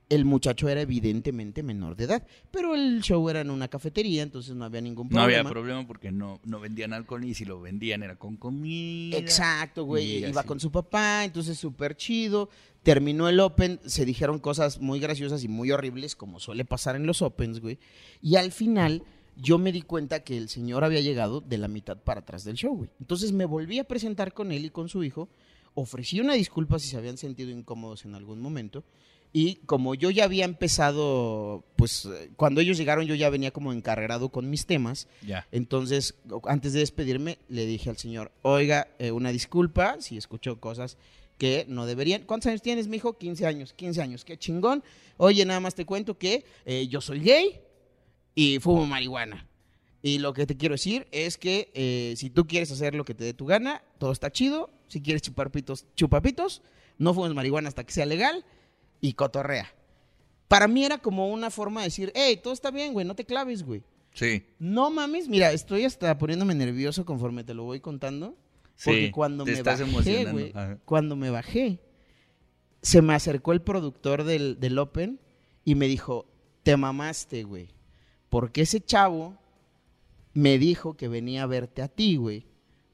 El 0.10 0.25
muchacho 0.25 0.67
era 0.67 0.81
evidentemente 0.81 1.62
menor 1.63 1.95
de 1.95 2.03
edad, 2.05 2.27
pero 2.51 2.74
el 2.75 3.01
show 3.01 3.29
era 3.29 3.39
en 3.41 3.50
una 3.50 3.69
cafetería, 3.69 4.24
entonces 4.24 4.55
no 4.55 4.65
había 4.65 4.81
ningún 4.81 5.07
No 5.07 5.12
problema. 5.12 5.39
había 5.39 5.50
problema 5.50 5.88
porque 5.88 6.12
no, 6.12 6.39
no 6.43 6.60
vendían 6.60 6.91
alcohol 6.91 7.24
y 7.24 7.33
si 7.33 7.45
lo 7.45 7.62
vendían 7.62 8.01
era 8.03 8.17
con 8.17 8.36
comida. 8.36 9.17
Exacto, 9.17 9.86
güey. 9.86 10.25
Iba 10.25 10.41
así. 10.41 10.48
con 10.48 10.60
su 10.60 10.69
papá, 10.71 11.24
entonces 11.24 11.57
súper 11.57 11.95
chido. 11.95 12.50
Terminó 12.83 13.29
el 13.29 13.39
Open, 13.39 13.79
se 13.86 14.03
dijeron 14.05 14.39
cosas 14.39 14.81
muy 14.81 15.00
graciosas 15.00 15.43
y 15.45 15.48
muy 15.48 15.71
horribles, 15.71 16.15
como 16.17 16.39
suele 16.41 16.65
pasar 16.65 16.95
en 16.98 17.05
los 17.05 17.21
Opens, 17.21 17.62
güey. 17.62 17.79
Y 18.21 18.36
al 18.36 18.51
final, 18.51 19.03
yo 19.35 19.57
me 19.57 19.71
di 19.71 19.81
cuenta 19.81 20.23
que 20.23 20.38
el 20.38 20.50
señor 20.50 20.83
había 20.83 21.01
llegado 21.01 21.41
de 21.41 21.57
la 21.57 21.67
mitad 21.67 21.97
para 21.97 22.21
atrás 22.21 22.43
del 22.43 22.55
show, 22.55 22.75
güey. 22.75 22.89
Entonces 23.00 23.31
me 23.31 23.45
volví 23.45 23.79
a 23.79 23.83
presentar 23.83 24.33
con 24.33 24.51
él 24.51 24.65
y 24.65 24.69
con 24.69 24.89
su 24.89 25.03
hijo. 25.03 25.29
Ofrecí 25.73 26.19
una 26.19 26.33
disculpa 26.33 26.79
si 26.79 26.89
se 26.89 26.97
habían 26.97 27.17
sentido 27.17 27.50
incómodos 27.50 28.05
en 28.05 28.15
algún 28.15 28.41
momento. 28.41 28.83
Y 29.33 29.55
como 29.65 29.95
yo 29.95 30.09
ya 30.09 30.25
había 30.25 30.43
empezado, 30.43 31.63
pues 31.77 32.05
eh, 32.05 32.31
cuando 32.35 32.59
ellos 32.59 32.77
llegaron 32.77 33.05
yo 33.05 33.15
ya 33.15 33.29
venía 33.29 33.51
como 33.51 33.71
encarregado 33.71 34.29
con 34.29 34.50
mis 34.50 34.65
temas. 34.65 35.07
Ya. 35.25 35.47
Entonces, 35.51 36.15
antes 36.45 36.73
de 36.73 36.79
despedirme, 36.79 37.38
le 37.47 37.65
dije 37.65 37.89
al 37.89 37.97
señor, 37.97 38.31
oiga, 38.41 38.89
eh, 39.00 39.11
una 39.11 39.31
disculpa 39.31 39.95
si 40.01 40.17
escuchó 40.17 40.59
cosas 40.59 40.97
que 41.38 41.65
no 41.69 41.85
deberían. 41.85 42.23
¿Cuántos 42.23 42.47
años 42.50 42.61
tienes, 42.61 42.88
mijo? 42.88 43.17
15 43.17 43.45
años, 43.45 43.73
15 43.73 44.01
años, 44.01 44.25
qué 44.25 44.38
chingón. 44.38 44.83
Oye, 45.15 45.45
nada 45.45 45.61
más 45.61 45.75
te 45.75 45.85
cuento 45.85 46.17
que 46.17 46.43
eh, 46.65 46.88
yo 46.89 47.00
soy 47.00 47.21
gay 47.21 47.61
y 48.35 48.59
fumo 48.59 48.85
marihuana. 48.85 49.47
Y 50.01 50.19
lo 50.19 50.33
que 50.33 50.47
te 50.47 50.57
quiero 50.57 50.73
decir 50.73 51.07
es 51.11 51.38
que 51.38 51.71
eh, 51.73 52.15
si 52.17 52.29
tú 52.29 52.47
quieres 52.47 52.71
hacer 52.71 52.95
lo 52.95 53.05
que 53.05 53.13
te 53.13 53.23
dé 53.23 53.33
tu 53.33 53.45
gana, 53.45 53.83
todo 54.00 54.11
está 54.11 54.31
chido. 54.31 54.71
Si 54.88 55.01
quieres 55.01 55.21
chupar 55.21 55.51
pitos, 55.51 55.85
chupa 55.95 56.21
pitos. 56.21 56.61
No 56.97 57.13
fumes 57.13 57.33
marihuana 57.33 57.69
hasta 57.69 57.83
que 57.83 57.93
sea 57.93 58.05
legal 58.05 58.43
y 59.00 59.13
cotorrea. 59.13 59.73
Para 60.47 60.67
mí 60.67 60.83
era 60.83 60.97
como 60.97 61.29
una 61.29 61.50
forma 61.50 61.81
de 61.81 61.88
decir, 61.88 62.11
hey, 62.15 62.39
todo 62.41 62.53
está 62.53 62.71
bien, 62.71 62.93
güey, 62.93 63.05
no 63.05 63.15
te 63.15 63.25
claves, 63.25 63.63
güey. 63.63 63.83
Sí. 64.13 64.43
No 64.59 64.89
mames, 64.89 65.29
mira, 65.29 65.51
estoy 65.53 65.85
hasta 65.85 66.17
poniéndome 66.17 66.55
nervioso 66.55 67.05
conforme 67.05 67.43
te 67.43 67.53
lo 67.53 67.63
voy 67.63 67.79
contando. 67.79 68.35
Porque 68.83 69.05
Sí, 69.05 69.11
cuando 69.11 69.45
me 69.45 69.61
bajé, 69.61 70.25
güey, 70.25 70.53
cuando 70.85 71.15
me 71.15 71.29
bajé, 71.29 71.79
se 72.81 73.01
me 73.01 73.13
acercó 73.13 73.53
el 73.53 73.61
productor 73.61 74.23
del, 74.23 74.59
del 74.59 74.77
Open 74.79 75.19
y 75.63 75.75
me 75.75 75.88
dijo, 75.88 76.25
te 76.63 76.75
mamaste, 76.75 77.43
güey. 77.43 77.69
Porque 78.31 78.61
ese 78.61 78.79
chavo 78.79 79.38
me 80.33 80.57
dijo 80.57 80.95
que 80.95 81.09
venía 81.09 81.43
a 81.43 81.47
verte 81.47 81.81
a 81.81 81.89
ti, 81.89 82.15
güey. 82.15 82.45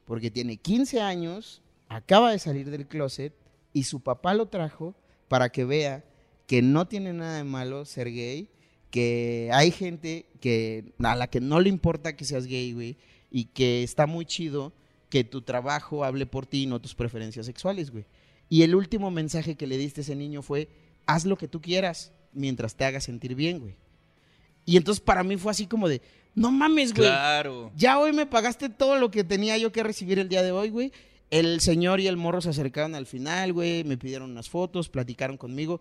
Porque 0.04 0.32
tiene 0.32 0.56
15 0.56 1.00
años, 1.00 1.62
acaba 1.88 2.32
de 2.32 2.40
salir 2.40 2.68
del 2.70 2.88
closet 2.88 3.32
y 3.72 3.84
su 3.84 4.00
papá 4.00 4.34
lo 4.34 4.46
trajo 4.46 4.96
para 5.28 5.50
que 5.50 5.64
vea 5.64 6.04
que 6.48 6.60
no 6.60 6.88
tiene 6.88 7.12
nada 7.12 7.36
de 7.36 7.44
malo 7.44 7.84
ser 7.84 8.12
gay, 8.12 8.50
que 8.90 9.48
hay 9.52 9.70
gente 9.70 10.26
que 10.40 10.92
a 10.98 11.14
la 11.14 11.28
que 11.28 11.40
no 11.40 11.60
le 11.60 11.68
importa 11.68 12.16
que 12.16 12.24
seas 12.24 12.46
gay, 12.46 12.72
güey, 12.72 12.96
y 13.30 13.44
que 13.44 13.84
está 13.84 14.08
muy 14.08 14.26
chido 14.26 14.72
que 15.08 15.22
tu 15.22 15.42
trabajo 15.42 16.04
hable 16.04 16.26
por 16.26 16.46
ti 16.46 16.64
y 16.64 16.66
no 16.66 16.80
tus 16.80 16.96
preferencias 16.96 17.46
sexuales, 17.46 17.92
güey. 17.92 18.06
Y 18.48 18.62
el 18.62 18.74
último 18.74 19.12
mensaje 19.12 19.54
que 19.54 19.68
le 19.68 19.78
diste 19.78 20.00
a 20.00 20.02
ese 20.02 20.16
niño 20.16 20.42
fue, 20.42 20.68
haz 21.06 21.26
lo 21.26 21.36
que 21.36 21.46
tú 21.46 21.60
quieras 21.60 22.12
mientras 22.32 22.74
te 22.74 22.84
hagas 22.86 23.04
sentir 23.04 23.36
bien, 23.36 23.60
güey. 23.60 23.76
Y 24.68 24.76
entonces 24.76 25.00
para 25.00 25.24
mí 25.24 25.38
fue 25.38 25.50
así 25.50 25.66
como 25.66 25.88
de, 25.88 26.02
no 26.34 26.50
mames, 26.50 26.92
güey. 26.92 27.08
Claro. 27.08 27.72
Ya 27.74 27.98
hoy 27.98 28.12
me 28.12 28.26
pagaste 28.26 28.68
todo 28.68 28.96
lo 28.98 29.10
que 29.10 29.24
tenía 29.24 29.56
yo 29.56 29.72
que 29.72 29.82
recibir 29.82 30.18
el 30.18 30.28
día 30.28 30.42
de 30.42 30.52
hoy, 30.52 30.68
güey. 30.68 30.92
El 31.30 31.62
señor 31.62 32.00
y 32.00 32.06
el 32.06 32.18
morro 32.18 32.42
se 32.42 32.50
acercaron 32.50 32.94
al 32.94 33.06
final, 33.06 33.54
güey. 33.54 33.82
Me 33.84 33.96
pidieron 33.96 34.30
unas 34.30 34.50
fotos, 34.50 34.90
platicaron 34.90 35.38
conmigo. 35.38 35.80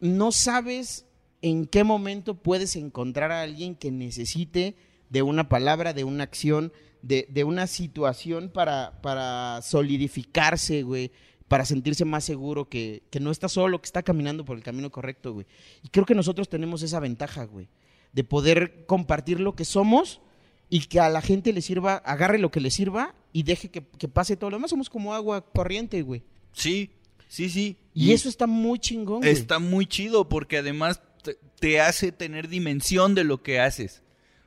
No 0.00 0.32
sabes 0.32 1.06
en 1.40 1.64
qué 1.64 1.82
momento 1.82 2.34
puedes 2.34 2.76
encontrar 2.76 3.32
a 3.32 3.40
alguien 3.40 3.74
que 3.74 3.90
necesite 3.90 4.76
de 5.08 5.22
una 5.22 5.48
palabra, 5.48 5.94
de 5.94 6.04
una 6.04 6.24
acción, 6.24 6.74
de, 7.00 7.26
de 7.30 7.44
una 7.44 7.66
situación 7.66 8.50
para, 8.50 9.00
para 9.00 9.62
solidificarse, 9.62 10.82
güey. 10.82 11.10
Para 11.52 11.66
sentirse 11.66 12.06
más 12.06 12.24
seguro 12.24 12.66
que, 12.66 13.02
que 13.10 13.20
no 13.20 13.30
está 13.30 13.46
solo, 13.46 13.78
que 13.78 13.84
está 13.84 14.02
caminando 14.02 14.42
por 14.42 14.56
el 14.56 14.62
camino 14.62 14.90
correcto, 14.90 15.34
güey. 15.34 15.44
Y 15.82 15.88
creo 15.88 16.06
que 16.06 16.14
nosotros 16.14 16.48
tenemos 16.48 16.80
esa 16.80 16.98
ventaja, 16.98 17.44
güey. 17.44 17.68
De 18.14 18.24
poder 18.24 18.86
compartir 18.86 19.38
lo 19.38 19.54
que 19.54 19.66
somos 19.66 20.22
y 20.70 20.86
que 20.86 20.98
a 20.98 21.10
la 21.10 21.20
gente 21.20 21.52
le 21.52 21.60
sirva, 21.60 21.96
agarre 21.96 22.38
lo 22.38 22.50
que 22.50 22.60
le 22.60 22.70
sirva 22.70 23.14
y 23.34 23.42
deje 23.42 23.70
que, 23.70 23.84
que 23.84 24.08
pase 24.08 24.34
todo 24.34 24.48
lo 24.48 24.56
demás. 24.56 24.70
Somos 24.70 24.88
como 24.88 25.12
agua 25.12 25.44
corriente, 25.44 26.00
güey. 26.00 26.22
Sí, 26.54 26.88
sí, 27.28 27.50
sí. 27.50 27.76
Y, 27.92 28.12
eso 28.12 28.30
está 28.30 28.46
muy 28.46 28.78
chingón, 28.78 29.18
güey. 29.18 29.30
está 29.30 29.58
muy 29.58 29.84
chido 29.84 30.30
porque 30.30 30.56
además 30.56 31.02
te, 31.22 31.36
te 31.60 31.82
hace 31.82 32.12
tener 32.12 32.48
dimensión 32.48 33.14
de 33.14 33.24
lo 33.24 33.42
que 33.42 33.60
haces. 33.60 34.02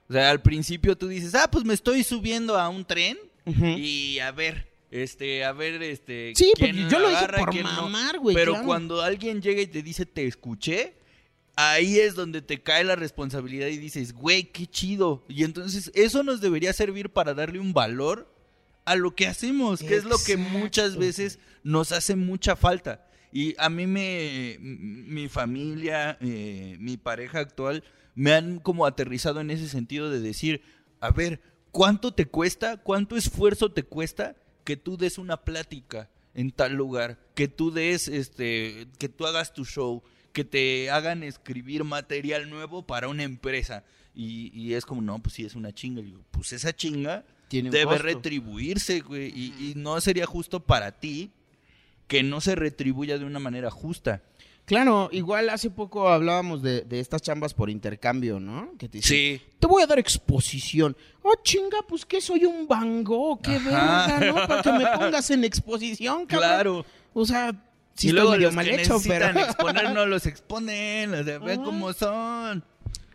O 0.10 0.14
sea, 0.14 0.32
al 0.32 0.42
principio 0.42 0.98
tú 0.98 1.08
dices, 1.08 1.36
ah, 1.36 1.52
pues 1.52 1.66
me 1.66 1.76
estoy 1.76 2.04
subiendo 2.04 2.58
a 2.58 2.68
un 2.68 2.84
tren 2.84 3.20
y 3.46 4.18
a 4.18 4.32
ver, 4.32 4.74
este, 5.04 5.44
a 5.44 5.52
ver, 5.52 5.84
este. 5.84 6.32
Sí, 6.36 6.54
quién 6.56 6.76
porque 6.76 6.90
yo 6.90 7.00
lo 7.00 7.10
agarra, 7.10 7.40
por 7.40 7.50
quién 7.50 7.64
no. 7.64 7.84
mamar, 7.84 8.18
güey, 8.20 8.34
Pero 8.34 8.54
claro. 8.54 8.66
cuando 8.66 9.02
alguien 9.02 9.42
llega 9.42 9.62
y 9.62 9.68
te 9.68 9.84
dice, 9.84 10.06
te 10.06 10.26
escuché, 10.26 10.96
ahí 11.58 12.00
es 12.00 12.16
donde 12.16 12.42
te 12.42 12.64
cae 12.64 12.86
la 12.86 12.96
responsabilidad 12.96 13.68
y 13.68 13.78
dices, 13.78 14.14
güey, 14.14 14.46
qué 14.46 14.68
chido. 14.68 15.26
Y 15.28 15.44
entonces 15.44 15.92
eso 15.96 16.24
nos 16.24 16.40
debería 16.40 16.72
servir 16.72 17.10
para 17.10 17.34
darle 17.34 17.60
un 17.60 17.74
valor 17.74 18.34
a 18.86 18.96
lo 18.96 19.14
que 19.16 19.28
hacemos, 19.28 19.82
que 19.82 19.98
es 19.98 20.06
lo 20.06 20.18
que 20.26 20.38
muchas 20.38 20.96
veces 20.96 21.40
nos 21.64 21.92
hace 21.92 22.16
mucha 22.16 22.56
falta. 22.56 23.06
Y 23.34 23.54
a 23.58 23.70
mí 23.70 23.88
me, 23.88 24.56
mi 24.62 25.28
familia, 25.28 26.18
eh, 26.22 26.78
mi 26.80 26.96
pareja 26.96 27.40
actual, 27.40 27.84
me 28.14 28.32
han 28.32 28.60
como 28.60 28.86
aterrizado 28.86 29.42
en 29.42 29.52
ese 29.52 29.68
sentido 29.68 30.10
de 30.10 30.22
decir, 30.22 30.62
a 31.02 31.12
ver, 31.12 31.42
¿cuánto 31.72 32.14
te 32.14 32.28
cuesta? 32.28 32.78
¿Cuánto 32.78 33.18
esfuerzo 33.18 33.74
te 33.74 33.84
cuesta 33.84 34.38
que 34.66 34.76
tú 34.76 34.98
des 34.98 35.18
una 35.18 35.38
plática 35.38 36.10
en 36.34 36.52
tal 36.52 36.74
lugar? 36.74 37.18
Que 37.36 37.48
tú 37.48 37.72
des, 37.72 38.10
este, 38.10 38.88
que 39.00 39.08
tú 39.08 39.26
hagas 39.26 39.54
tu 39.54 39.64
show, 39.64 40.04
que 40.34 40.44
te 40.44 40.90
hagan 40.92 41.24
escribir 41.24 41.86
material 41.86 42.50
nuevo 42.50 42.86
para 42.86 43.08
una 43.08 43.24
empresa. 43.24 43.86
Y, 44.14 44.52
y 44.54 44.74
es 44.74 44.86
como, 44.86 45.02
no, 45.02 45.20
pues 45.20 45.36
sí, 45.36 45.46
es 45.46 45.56
una 45.56 45.72
chinga. 45.74 46.02
Y 46.02 46.06
digo, 46.06 46.26
pues 46.32 46.52
esa 46.52 46.76
chinga 46.76 47.24
Tiene 47.48 47.70
debe 47.70 47.86
costo. 47.86 48.04
retribuirse, 48.04 49.00
güey. 49.00 49.32
Y, 49.34 49.72
y 49.72 49.74
no 49.76 50.00
sería 50.02 50.26
justo 50.26 50.60
para 50.60 50.92
ti 50.92 51.32
que 52.08 52.22
no 52.24 52.42
se 52.42 52.56
retribuya 52.56 53.18
de 53.18 53.26
una 53.26 53.40
manera 53.40 53.72
justa. 53.72 54.22
Claro, 54.66 55.10
igual 55.12 55.50
hace 55.50 55.70
poco 55.70 56.10
hablábamos 56.10 56.64
de, 56.64 56.82
de 56.82 57.00
estas 57.00 57.22
chambas 57.22 57.54
por 57.54 57.70
intercambio, 57.70 58.40
¿no? 58.40 58.72
Que 58.80 58.90
te 58.90 58.98
dicen, 58.98 59.16
Sí. 59.18 59.42
te 59.60 59.68
voy 59.68 59.84
a 59.84 59.88
dar 59.88 60.00
exposición. 60.00 60.98
Oh, 61.22 61.34
chinga, 61.44 61.78
pues 61.88 62.04
que 62.06 62.20
soy 62.20 62.46
un 62.46 62.68
bango, 62.68 63.40
qué 63.42 63.60
verga, 63.60 64.20
¿no? 64.26 64.36
Para 64.48 64.62
que 64.64 64.72
me 64.72 64.88
pongas 64.98 65.30
en 65.30 65.44
exposición, 65.44 66.26
cabrón. 66.26 66.50
Claro. 66.50 66.86
O 67.14 67.26
sea, 67.26 67.52
sí 67.94 68.08
y 68.08 68.10
estoy 68.10 68.12
luego 68.14 68.32
medio 68.32 68.48
los 68.48 68.56
mal 68.56 68.66
que 68.66 68.82
hecho, 68.82 68.98
pero... 69.08 69.40
exponer 69.40 69.92
no 69.94 70.06
los 70.08 70.26
exponen, 70.26 71.14
o 71.14 71.24
sea, 71.24 71.38
ven 71.40 71.60
Ajá. 71.60 71.64
cómo 71.64 71.94
son. 71.94 72.64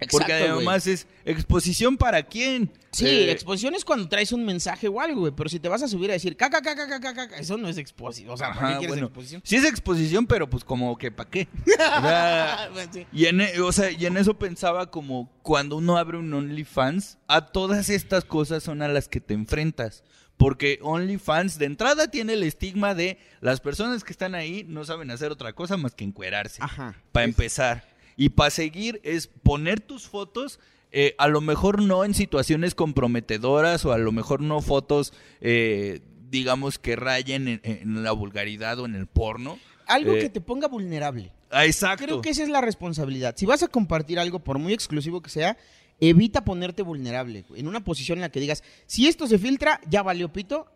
Exacto, 0.01 0.19
Porque 0.19 0.33
además 0.33 0.87
es 0.87 1.07
exposición 1.25 1.97
para 1.97 2.23
quién. 2.23 2.73
Sí, 2.93 3.07
Eh, 3.07 3.31
exposición 3.31 3.75
es 3.75 3.85
cuando 3.85 4.09
traes 4.09 4.33
un 4.33 4.45
mensaje 4.45 4.89
o 4.89 5.01
algo, 5.01 5.21
güey. 5.21 5.33
Pero 5.37 5.49
si 5.49 5.61
te 5.61 5.69
vas 5.69 5.83
a 5.83 5.89
subir 5.89 6.11
a 6.11 6.15
decir 6.15 6.37
caca, 6.37 6.61
caca, 6.63 6.89
caca, 6.89 7.15
caca, 7.15 7.37
eso 7.37 7.57
no 7.57 7.69
es 7.69 7.77
exposición. 7.79 8.33
O 8.33 8.37
sea, 8.37 8.49
¿para 8.49 8.61
ajá, 8.61 8.69
qué 8.69 8.79
quieres 8.79 8.89
bueno, 8.97 9.07
exposición? 9.07 9.43
Sí 9.45 9.57
es 9.57 9.65
exposición, 9.65 10.27
pero 10.27 10.49
pues 10.51 10.65
como 10.65 10.97
que 10.99 11.11
para 11.13 11.31
qué. 11.31 11.47
O 11.67 12.03
sea, 12.03 12.69
Pues 12.73 12.89
sí. 12.93 13.07
Y 13.13 13.27
en, 13.27 13.41
e- 13.43 13.61
o 13.61 13.71
sea, 13.73 13.91
y 13.91 14.07
en 14.07 14.17
eso 14.17 14.39
pensaba 14.39 14.91
como 14.91 15.31
cuando 15.43 15.77
uno 15.77 15.99
abre 15.99 16.17
un 16.19 16.33
OnlyFans, 16.33 17.19
a 17.29 17.47
todas 17.47 17.91
estas 17.91 18.25
cosas 18.25 18.63
son 18.63 18.83
a 18.83 18.89
las 18.89 19.09
que 19.09 19.21
te 19.21 19.35
enfrentas. 19.35 20.03
Porque 20.37 20.79
OnlyFans 20.83 21.59
de 21.59 21.67
entrada 21.67 22.11
tiene 22.11 22.33
el 22.33 22.43
estigma 22.43 22.95
de 22.95 23.19
las 23.43 23.61
personas 23.61 24.03
que 24.05 24.13
están 24.13 24.35
ahí 24.35 24.65
no 24.67 24.85
saben 24.87 25.11
hacer 25.11 25.31
otra 25.31 25.53
cosa 25.53 25.77
más 25.77 25.95
que 25.95 26.03
encuerarse. 26.05 26.63
Ajá. 26.63 26.95
Para 27.13 27.25
empezar. 27.27 27.85
Y 28.21 28.29
para 28.29 28.51
seguir 28.51 29.01
es 29.03 29.29
poner 29.29 29.81
tus 29.81 30.07
fotos, 30.07 30.61
eh, 30.93 31.15
a 31.17 31.27
lo 31.27 31.41
mejor 31.41 31.81
no 31.81 32.05
en 32.05 32.13
situaciones 32.13 32.75
comprometedoras 32.75 33.87
o 33.87 33.93
a 33.95 33.99
lo 33.99 34.13
mejor 34.13 34.43
no 34.43 34.61
fotos 34.61 35.15
eh, 35.41 36.03
digamos, 36.29 36.79
que 36.79 36.97
rayen 36.97 37.49
en, 37.49 37.61
en 37.65 38.03
la 38.03 38.13
vulgaridad 38.13 38.79
o 38.79 38.85
en 38.85 38.95
el 38.95 39.07
porno. 39.07 39.59
Algo 39.87 40.13
Eh, 40.13 40.19
que 40.19 40.29
te 40.29 40.43
ponga 40.43 40.69
vulnerable. 40.69 41.33
Ah, 41.51 41.65
exacto. 41.65 42.05
Creo 42.05 42.21
que 42.21 42.29
esa 42.29 42.43
es 42.43 42.51
la 42.51 42.61
responsabilidad. 42.61 43.35
Si 43.39 43.47
vas 43.47 43.63
a 43.63 43.69
compartir 43.69 44.19
algo, 44.19 44.41
por 44.41 44.59
muy 44.59 44.75
exclusivo 44.75 45.23
que 45.23 45.31
sea, 45.31 45.57
evita 45.99 46.45
ponerte 46.45 46.83
vulnerable. 46.83 47.47
En 47.57 47.69
una 47.69 47.83
posición 47.83 48.19
en 48.19 48.23
la 48.23 48.29
que 48.29 48.41
digas, 48.41 48.63
si 48.87 49.09
esto 49.09 49.29
se 49.29 49.39
filtra, 49.39 49.81
ya 49.89 50.03
valió 50.03 50.31
pito. 50.31 50.67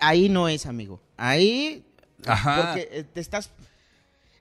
ahí 0.00 0.28
no 0.28 0.46
es, 0.46 0.66
amigo. 0.66 1.00
Ahí. 1.16 1.84
Ajá. 2.26 2.74
Porque 2.74 3.06
te 3.14 3.20
estás. 3.20 3.50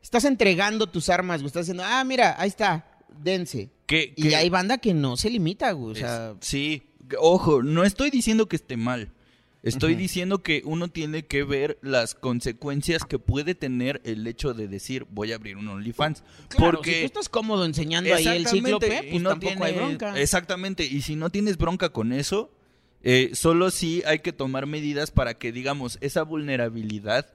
Estás 0.01 0.25
entregando 0.25 0.87
tus 0.87 1.09
armas, 1.09 1.41
güey. 1.41 1.47
Estás 1.47 1.65
diciendo, 1.65 1.83
ah, 1.85 2.03
mira, 2.03 2.35
ahí 2.39 2.49
está, 2.49 2.85
dense. 3.23 3.69
Que- 3.85 4.13
Y 4.15 4.29
que- 4.29 4.35
hay 4.35 4.49
banda 4.49 4.77
que 4.77 4.93
no 4.93 5.17
se 5.17 5.29
limita, 5.29 5.71
güey. 5.71 5.91
O 5.93 5.95
sea, 5.95 6.31
Es- 6.39 6.47
sí, 6.47 6.83
ojo, 7.19 7.61
no 7.63 7.83
estoy 7.83 8.09
diciendo 8.09 8.47
que 8.47 8.55
esté 8.55 8.77
mal. 8.77 9.11
Estoy 9.63 9.93
diciendo 9.93 10.41
que 10.41 10.63
uno 10.65 10.87
tiene 10.87 11.27
que 11.27 11.43
ver 11.43 11.77
las 11.83 12.15
consecuencias 12.15 13.03
que 13.05 13.19
puede 13.19 13.53
tener 13.53 14.01
el 14.05 14.25
hecho 14.25 14.55
de 14.55 14.67
decir 14.67 15.05
voy 15.11 15.33
a 15.33 15.35
abrir 15.35 15.55
un 15.55 15.67
OnlyFans. 15.67 16.23
claro, 16.49 16.77
porque 16.77 16.93
si 16.93 16.99
tú 17.01 17.05
estás 17.05 17.29
cómodo 17.29 17.63
enseñando 17.65 18.11
ahí 18.15 18.25
el 18.27 18.47
cíclope, 18.47 19.01
y 19.05 19.11
pues 19.11 19.21
no 19.21 19.29
tampoco 19.29 19.63
hay 19.63 19.73
tiene- 19.73 19.87
bronca. 19.87 20.19
Exactamente, 20.19 20.83
y 20.85 21.03
si 21.03 21.15
no 21.15 21.29
tienes 21.29 21.57
bronca 21.57 21.89
con 21.89 22.11
eso, 22.11 22.51
eh, 23.03 23.29
solo 23.33 23.69
sí 23.69 24.01
hay 24.07 24.19
que 24.19 24.33
tomar 24.33 24.65
medidas 24.65 25.11
para 25.11 25.35
que, 25.35 25.51
digamos, 25.51 25.99
esa 26.01 26.23
vulnerabilidad 26.23 27.27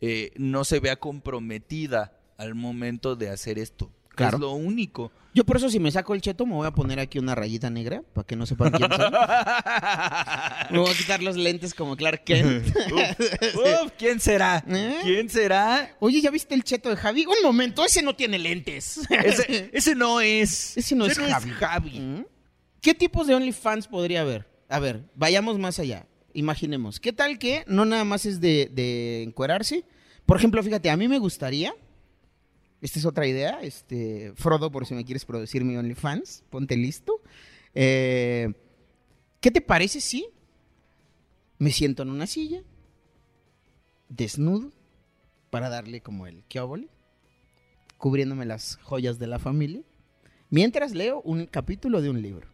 eh, 0.00 0.32
no 0.36 0.64
se 0.64 0.80
vea 0.80 0.96
comprometida 0.96 2.18
al 2.38 2.54
momento 2.54 3.16
de 3.16 3.30
hacer 3.30 3.58
esto. 3.58 3.92
Claro. 4.14 4.36
Es 4.36 4.40
lo 4.40 4.52
único. 4.52 5.12
Yo 5.32 5.44
por 5.44 5.56
eso 5.56 5.70
si 5.70 5.78
me 5.78 5.90
saco 5.92 6.14
el 6.14 6.20
cheto 6.20 6.44
me 6.44 6.54
voy 6.54 6.66
a 6.66 6.72
poner 6.72 6.98
aquí 6.98 7.18
una 7.18 7.34
rayita 7.34 7.70
negra 7.70 8.02
para 8.12 8.26
que 8.26 8.34
no 8.34 8.46
sepan 8.46 8.72
quién 8.72 8.90
soy. 8.90 8.98
me 10.70 10.78
voy 10.78 10.90
a 10.90 10.94
quitar 10.94 11.22
los 11.22 11.36
lentes 11.36 11.72
como 11.72 11.96
Clark 11.96 12.24
Kent. 12.24 12.66
Uf, 12.92 13.54
uf, 13.54 13.92
¿quién 13.96 14.18
será? 14.18 14.64
¿Eh? 14.68 14.98
¿Quién 15.02 15.28
será? 15.30 15.96
Oye, 16.00 16.20
¿ya 16.20 16.30
viste 16.30 16.54
el 16.54 16.64
cheto 16.64 16.88
de 16.88 16.96
Javi? 16.96 17.26
Un 17.26 17.42
momento, 17.44 17.84
ese 17.84 18.02
no 18.02 18.16
tiene 18.16 18.38
lentes. 18.38 19.00
Ese, 19.08 19.70
ese 19.72 19.94
no 19.94 20.20
es. 20.20 20.76
Ese 20.76 20.96
no 20.96 21.06
es 21.06 21.16
Javi. 21.16 22.00
¿Mm? 22.00 22.24
¿Qué 22.80 22.94
tipos 22.94 23.26
de 23.26 23.34
OnlyFans 23.36 23.86
podría 23.86 24.22
haber? 24.22 24.48
A 24.68 24.80
ver, 24.80 25.04
vayamos 25.14 25.58
más 25.58 25.78
allá. 25.78 26.06
Imaginemos. 26.34 27.00
¿Qué 27.00 27.12
tal 27.12 27.38
que 27.38 27.64
no 27.66 27.84
nada 27.84 28.04
más 28.04 28.26
es 28.26 28.40
de, 28.40 28.70
de 28.72 29.22
encuerarse? 29.22 29.84
Por 30.26 30.36
ejemplo, 30.36 30.62
fíjate, 30.62 30.90
a 30.90 30.96
mí 30.96 31.08
me 31.08 31.18
gustaría. 31.18 31.74
Esta 32.80 32.98
es 32.98 33.04
otra 33.04 33.26
idea. 33.26 33.60
Este, 33.62 34.32
Frodo, 34.36 34.70
por 34.70 34.86
si 34.86 34.94
me 34.94 35.04
quieres 35.04 35.24
producir 35.24 35.64
mi 35.64 35.76
OnlyFans, 35.76 36.44
ponte 36.50 36.76
listo. 36.76 37.20
Eh, 37.74 38.52
¿Qué 39.40 39.50
te 39.50 39.60
parece 39.60 40.00
si 40.00 40.26
me 41.58 41.70
siento 41.70 42.02
en 42.02 42.10
una 42.10 42.26
silla, 42.26 42.62
desnudo, 44.08 44.72
para 45.50 45.68
darle 45.68 46.00
como 46.00 46.26
el 46.26 46.44
óvole, 46.60 46.88
cubriéndome 47.98 48.46
las 48.46 48.76
joyas 48.76 49.18
de 49.18 49.26
la 49.26 49.38
familia, 49.38 49.82
mientras 50.48 50.92
leo 50.92 51.20
un 51.22 51.46
capítulo 51.46 52.00
de 52.00 52.10
un 52.10 52.22
libro? 52.22 52.48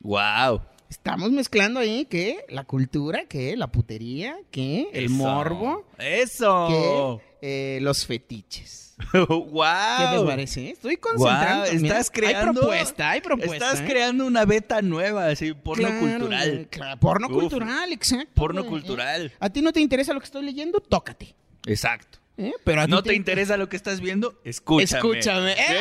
Wow. 0.00 0.62
Estamos 0.94 1.32
mezclando 1.32 1.80
ahí 1.80 2.04
que 2.04 2.44
la 2.48 2.62
cultura, 2.62 3.24
que 3.26 3.56
la 3.56 3.66
putería, 3.66 4.38
que 4.52 4.88
el 4.92 5.10
morbo, 5.10 5.84
Eso. 5.98 6.68
que 6.68 7.76
eh, 7.76 7.78
los 7.82 8.06
fetiches. 8.06 8.94
wow. 9.12 9.64
¿Qué 9.98 10.18
te 10.18 10.24
parece? 10.24 10.70
Estoy 10.70 10.96
concentrando. 10.96 11.66
Mira. 11.72 11.98
estás 11.98 12.10
creando. 12.12 12.38
Hay 12.48 12.54
propuesta, 12.54 13.10
hay 13.10 13.20
propuesta. 13.20 13.54
Estás 13.56 13.80
¿eh? 13.80 13.86
creando 13.88 14.24
una 14.24 14.44
beta 14.44 14.82
nueva, 14.82 15.26
así, 15.26 15.52
porno 15.52 15.88
Claro, 15.88 16.00
cultural. 16.00 16.50
güey, 16.50 16.66
claro, 16.66 17.00
porno 17.00 17.26
Uf. 17.26 17.32
cultural, 17.32 17.92
exacto. 17.92 18.32
Porno 18.34 18.60
güey. 18.62 18.70
cultural. 18.70 19.32
¿A 19.40 19.50
ti 19.50 19.62
no 19.62 19.72
te 19.72 19.80
interesa 19.80 20.12
lo 20.14 20.20
que 20.20 20.26
estoy 20.26 20.44
leyendo? 20.44 20.78
Tócate. 20.78 21.34
Exacto. 21.66 22.18
¿Eh? 22.36 22.52
Pero 22.64 22.82
a 22.82 22.86
¿No 22.86 23.02
te 23.02 23.14
interesa 23.14 23.56
lo 23.56 23.68
que 23.68 23.76
estás 23.76 24.00
viendo? 24.00 24.34
Escúchame. 24.44 24.84
Escúchame. 24.84 25.54
¿Qué? 25.54 25.76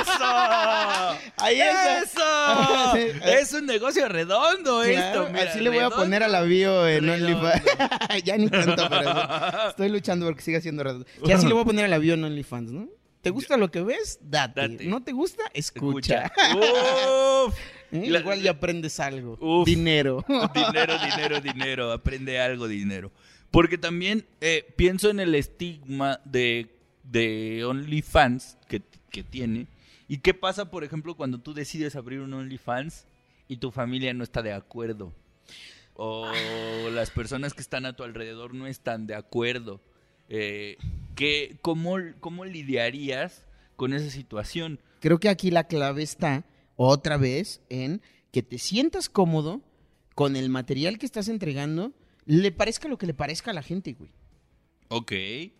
¡Eso! 0.00 0.12
Ahí. 1.38 1.60
¡Eso! 1.60 2.96
Es 3.26 3.52
un 3.52 3.66
negocio 3.66 4.08
redondo 4.08 4.82
Claro, 4.82 5.22
esto. 5.22 5.32
mira, 5.32 5.50
así 5.50 5.60
le 5.60 5.70
voy 5.70 5.78
a 5.80 5.90
poner 5.90 6.22
a 6.22 6.28
la 6.28 6.42
bio 6.42 6.86
en. 6.88 7.08
OnlyFans. 7.08 7.62
ya 8.24 8.36
ni 8.36 8.48
tanto, 8.48 8.88
pero 8.88 9.68
estoy 9.70 9.88
luchando 9.88 10.26
porque 10.26 10.42
siga 10.42 10.60
siendo 10.60 10.82
redondo. 10.84 11.06
Y 11.24 11.32
así 11.32 11.46
le 11.46 11.52
voy 11.54 11.62
a 11.62 11.66
poner 11.66 11.84
a 11.84 11.88
la 11.88 11.98
bio 11.98 12.14
en 12.14 12.24
OnlyFans, 12.24 12.72
¿no? 12.72 12.88
¿Te 13.22 13.30
gusta 13.30 13.56
lo 13.56 13.70
que 13.70 13.82
ves? 13.82 14.18
Date. 14.22 14.60
Date. 14.68 14.84
¿No 14.86 15.02
te 15.02 15.12
gusta? 15.12 15.42
Escucha. 15.52 16.26
Escucha. 16.26 16.56
Uf. 17.46 17.54
¿Eh? 17.90 18.04
La- 18.10 18.20
Igual 18.20 18.40
ya 18.42 18.52
aprendes 18.52 19.00
algo. 19.00 19.36
Uf. 19.40 19.66
Dinero. 19.66 20.24
dinero, 20.54 20.98
dinero, 20.98 21.40
dinero. 21.40 21.92
Aprende 21.92 22.40
algo, 22.40 22.68
dinero. 22.68 23.10
Porque 23.50 23.78
también 23.78 24.26
eh, 24.40 24.66
pienso 24.76 25.10
en 25.10 25.20
el 25.20 25.34
estigma 25.34 26.20
de, 26.24 26.68
de 27.04 27.64
OnlyFans 27.64 28.58
que, 28.68 28.82
que 29.10 29.22
tiene. 29.24 29.66
¿Y 30.06 30.18
qué 30.18 30.34
pasa, 30.34 30.70
por 30.70 30.84
ejemplo, 30.84 31.14
cuando 31.16 31.38
tú 31.38 31.54
decides 31.54 31.96
abrir 31.96 32.20
un 32.20 32.32
OnlyFans 32.34 33.06
y 33.48 33.56
tu 33.56 33.70
familia 33.70 34.12
no 34.14 34.24
está 34.24 34.42
de 34.42 34.52
acuerdo? 34.52 35.12
O 35.94 36.30
las 36.92 37.10
personas 37.10 37.54
que 37.54 37.60
están 37.60 37.84
a 37.86 37.94
tu 37.96 38.04
alrededor 38.04 38.54
no 38.54 38.66
están 38.66 39.06
de 39.06 39.14
acuerdo. 39.14 39.80
Eh, 40.28 40.76
¿qué- 41.16 41.58
cómo, 41.62 41.96
¿Cómo 42.20 42.44
lidiarías 42.44 43.44
con 43.76 43.92
esa 43.92 44.10
situación? 44.10 44.78
Creo 45.00 45.18
que 45.18 45.28
aquí 45.28 45.50
la 45.50 45.64
clave 45.64 46.02
está 46.02 46.44
otra 46.76 47.16
vez 47.16 47.60
en 47.68 48.00
que 48.30 48.42
te 48.42 48.58
sientas 48.58 49.08
cómodo 49.08 49.60
con 50.14 50.36
el 50.36 50.48
material 50.50 50.98
que 50.98 51.06
estás 51.06 51.28
entregando, 51.28 51.92
le 52.28 52.52
parezca 52.52 52.86
lo 52.88 52.96
que 52.98 53.06
le 53.06 53.14
parezca 53.14 53.50
a 53.50 53.54
la 53.54 53.62
gente, 53.62 53.94
güey. 53.94 54.10
Ok. 54.90 55.12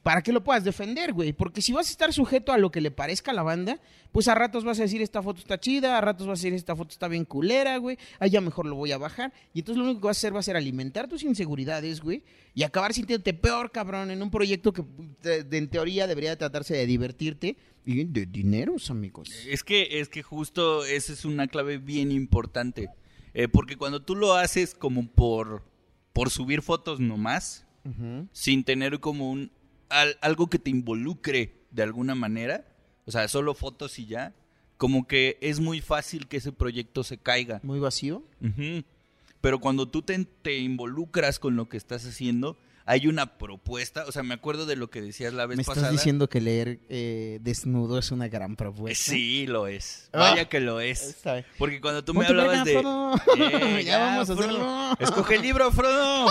para 0.03 0.23
que 0.23 0.33
lo 0.33 0.43
puedas 0.43 0.65
defender, 0.65 1.13
güey. 1.13 1.35
Porque 1.35 1.61
si 1.61 1.75
vas 1.75 1.89
a 1.89 1.91
estar 1.91 2.15
sujeto 2.15 2.51
a 2.51 2.57
lo 2.57 2.71
que 2.71 2.81
le 2.81 2.91
parezca 2.91 3.31
a 3.31 3.35
la 3.35 3.43
banda, 3.43 3.79
pues 4.11 4.27
a 4.27 4.35
ratos 4.35 4.65
vas 4.65 4.79
a 4.79 4.85
decir 4.85 5.03
esta 5.03 5.23
foto 5.23 5.39
está 5.41 5.61
chida, 5.61 5.99
a 5.99 6.01
ratos 6.01 6.27
vas 6.27 6.39
a 6.39 6.41
decir 6.43 6.55
esta 6.55 6.75
foto 6.75 6.93
está 6.93 7.09
bien 7.09 7.27
culera, 7.27 7.77
güey. 7.77 7.99
Ah, 8.21 8.27
ya 8.27 8.41
mejor 8.41 8.65
lo 8.65 8.75
voy 8.75 8.91
a 8.93 8.97
bajar. 8.97 9.35
Y 9.53 9.59
entonces 9.59 9.79
lo 9.81 9.85
único 9.85 10.01
que 10.01 10.07
vas 10.07 10.17
a 10.17 10.21
hacer 10.21 10.35
va 10.35 10.41
a 10.41 10.43
ser 10.43 10.57
alimentar 10.57 11.09
tus 11.09 11.25
inseguridades, 11.25 12.01
güey. 12.01 12.23
Y 12.55 12.63
acabar 12.63 12.95
sintiéndote 12.95 13.35
peor, 13.35 13.71
cabrón, 13.71 14.11
en 14.11 14.23
un 14.23 14.31
proyecto 14.31 14.73
que 14.73 14.83
de- 15.23 15.59
en 15.59 15.69
teoría 15.69 16.07
debería 16.07 16.35
tratarse 16.39 16.75
de 16.75 16.87
divertirte 16.87 17.59
y 17.85 18.05
de 18.05 18.25
dineros, 18.25 18.91
amigos. 18.91 19.29
Es 19.47 19.63
que, 19.63 20.01
es 20.01 20.09
que 20.09 20.23
justo 20.23 20.87
esa 20.87 21.13
es 21.13 21.27
una 21.27 21.49
clave 21.49 21.77
bien 21.77 22.13
importante. 22.13 22.89
Eh, 23.35 23.47
porque 23.47 23.77
cuando 23.77 24.01
tú 24.01 24.17
lo 24.17 24.33
haces 24.33 24.75
como 24.75 25.07
por, 25.07 25.65
por 26.19 26.31
subir 26.31 26.63
fotos 26.63 26.99
nomás, 26.99 27.65
Ujú. 27.85 28.27
sin 28.33 28.65
tener 28.65 28.99
como 28.99 29.31
un 29.31 29.53
al- 29.89 30.19
algo 30.21 30.51
que 30.51 30.59
te 30.59 30.69
involucre 30.69 31.55
de 31.71 31.85
alguna 31.85 32.17
manera, 32.17 32.67
o 33.07 33.13
sea, 33.13 33.29
solo 33.29 33.55
fotos 33.55 34.01
y 34.01 34.07
ya, 34.07 34.35
como 34.79 35.07
que 35.07 35.39
es 35.41 35.61
muy 35.61 35.81
fácil 35.81 36.27
que 36.27 36.39
ese 36.39 36.51
proyecto 36.51 37.05
se 37.05 37.19
caiga. 37.19 37.61
Muy 37.63 37.79
vacío. 37.79 38.25
Pero 39.41 39.61
cuando 39.61 39.87
tú 39.89 40.03
te, 40.03 40.19
te 40.43 40.59
involucras 40.59 41.39
con 41.39 41.55
lo 41.55 41.69
que 41.69 41.77
estás 41.77 42.05
haciendo, 42.05 42.59
hay 42.91 43.07
una 43.07 43.37
propuesta, 43.39 44.05
o 44.09 44.13
sea, 44.13 44.23
me 44.23 44.33
acuerdo 44.33 44.65
de 44.65 44.75
lo 44.75 44.89
que 44.89 45.03
decías 45.03 45.35
la 45.35 45.45
vez 45.45 45.57
Me 45.57 45.61
estás 45.63 45.75
pasada. 45.77 45.93
diciendo 45.93 46.29
que 46.31 46.41
leer 46.41 46.81
eh, 46.89 47.39
desnudo 47.43 47.99
es 47.99 48.11
una 48.11 48.29
gran 48.29 48.57
propuesta. 48.57 49.13
Sí, 49.13 49.47
lo 49.47 49.67
es. 49.67 50.09
Ah. 50.15 50.31
Vaya 50.31 50.49
que 50.49 50.59
lo 50.61 50.81
es. 50.81 51.03
Está. 51.03 51.45
Porque 51.59 51.81
cuando 51.83 52.03
tú 52.03 52.15
me 52.15 52.25
hablabas 52.27 52.65
de... 52.65 52.75
Eh, 52.79 53.83
Ya 53.85 53.99
vamos 53.99 54.31
a 54.31 54.35
Frodo. 54.37 54.49
hacerlo. 54.49 54.97
Escoge 55.01 55.35
el 55.37 55.43
libro, 55.43 55.71
Frodo. 55.71 56.29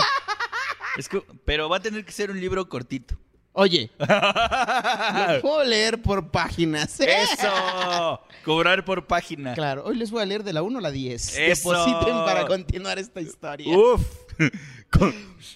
Esco- 0.96 1.24
Pero 1.44 1.68
va 1.68 1.76
a 1.76 1.80
tener 1.80 2.04
que 2.04 2.10
ser 2.12 2.30
un 2.30 2.40
libro 2.40 2.68
cortito. 2.68 3.16
Oye, 3.60 3.90
puedo 5.42 5.64
leer 5.64 6.00
por 6.00 6.30
páginas. 6.30 7.00
¡Eso! 7.00 8.20
Cobrar 8.44 8.84
por 8.84 9.06
página. 9.06 9.54
Claro, 9.54 9.82
hoy 9.84 9.96
les 9.96 10.10
voy 10.12 10.22
a 10.22 10.26
leer 10.26 10.44
de 10.44 10.52
la 10.52 10.62
1 10.62 10.78
a 10.78 10.82
la 10.82 10.90
10. 10.92 11.36
Eso. 11.36 11.70
Depositen 11.72 12.14
para 12.24 12.46
continuar 12.46 12.98
esta 13.00 13.20
historia. 13.20 13.76
Uf. 13.76 14.00
Co- 14.90 15.12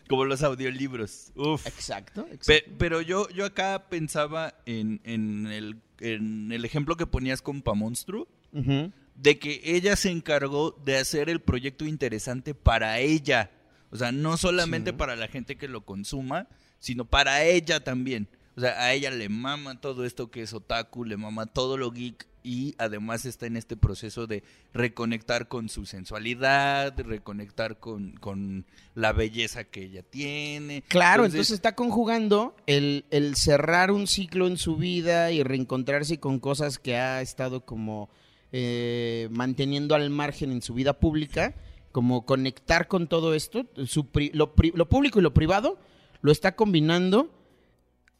Como 0.08 0.24
los 0.24 0.42
audiolibros. 0.42 1.30
Uf. 1.36 1.64
Exacto, 1.66 2.22
exacto. 2.32 2.46
Pe- 2.46 2.64
pero 2.76 3.00
yo, 3.00 3.28
yo 3.30 3.44
acá 3.46 3.86
pensaba 3.88 4.54
en, 4.66 5.00
en 5.04 5.46
el, 5.46 5.76
en 6.00 6.50
el 6.50 6.64
ejemplo 6.64 6.96
que 6.96 7.06
ponías 7.06 7.40
con 7.40 7.62
Pamonstru, 7.62 8.26
Ujú. 8.52 8.90
de 9.14 9.38
que 9.38 9.60
ella 9.64 9.94
se 9.96 10.10
encargó 10.10 10.72
de 10.84 10.98
hacer 10.98 11.30
el 11.30 11.40
proyecto 11.40 11.84
interesante 11.86 12.52
para 12.54 12.98
ella. 12.98 13.50
O 13.92 13.96
sea, 13.96 14.10
no 14.10 14.36
solamente 14.36 14.90
Sí. 14.90 14.96
para 14.96 15.14
la 15.16 15.28
gente 15.28 15.56
que 15.56 15.68
lo 15.68 15.82
consuma, 15.84 16.48
sino 16.82 17.04
para 17.04 17.44
ella 17.44 17.82
también. 17.82 18.26
O 18.56 18.60
sea, 18.60 18.72
a 18.82 18.92
ella 18.92 19.10
le 19.10 19.28
mama 19.30 19.80
todo 19.80 20.04
esto 20.04 20.30
que 20.30 20.42
es 20.42 20.52
otaku, 20.52 21.04
le 21.04 21.16
mama 21.16 21.46
todo 21.46 21.78
lo 21.78 21.90
geek 21.90 22.26
y 22.44 22.74
además 22.76 23.24
está 23.24 23.46
en 23.46 23.56
este 23.56 23.76
proceso 23.76 24.26
de 24.26 24.42
reconectar 24.74 25.46
con 25.48 25.68
su 25.68 25.86
sensualidad, 25.86 26.92
de 26.92 27.04
reconectar 27.04 27.78
con, 27.78 28.12
con 28.16 28.66
la 28.94 29.12
belleza 29.12 29.64
que 29.64 29.84
ella 29.84 30.02
tiene. 30.02 30.82
Claro, 30.88 31.24
entonces, 31.24 31.52
está 31.54 31.74
conjugando 31.76 32.54
el, 32.66 33.04
el 33.10 33.36
cerrar 33.36 33.90
un 33.92 34.06
ciclo 34.06 34.48
en 34.48 34.56
su 34.58 34.76
vida 34.76 35.30
y 35.30 35.42
reencontrarse 35.44 36.18
con 36.18 36.40
cosas 36.40 36.78
que 36.78 36.96
ha 36.96 37.22
estado 37.22 37.64
como 37.64 38.10
eh, 38.50 39.28
manteniendo 39.30 39.94
al 39.94 40.10
margen 40.10 40.50
en 40.52 40.60
su 40.62 40.74
vida 40.74 40.98
pública 40.98 41.54
como 41.92 42.26
conectar 42.26 42.88
con 42.88 43.06
todo 43.06 43.34
esto, 43.34 43.66
su 43.86 44.06
pri- 44.08 44.30
lo, 44.34 44.54
pri- 44.54 44.72
lo 44.74 44.88
público 44.88 45.18
y 45.20 45.22
lo 45.22 45.32
privado, 45.32 45.78
lo 46.22 46.32
está 46.32 46.56
combinando 46.56 47.30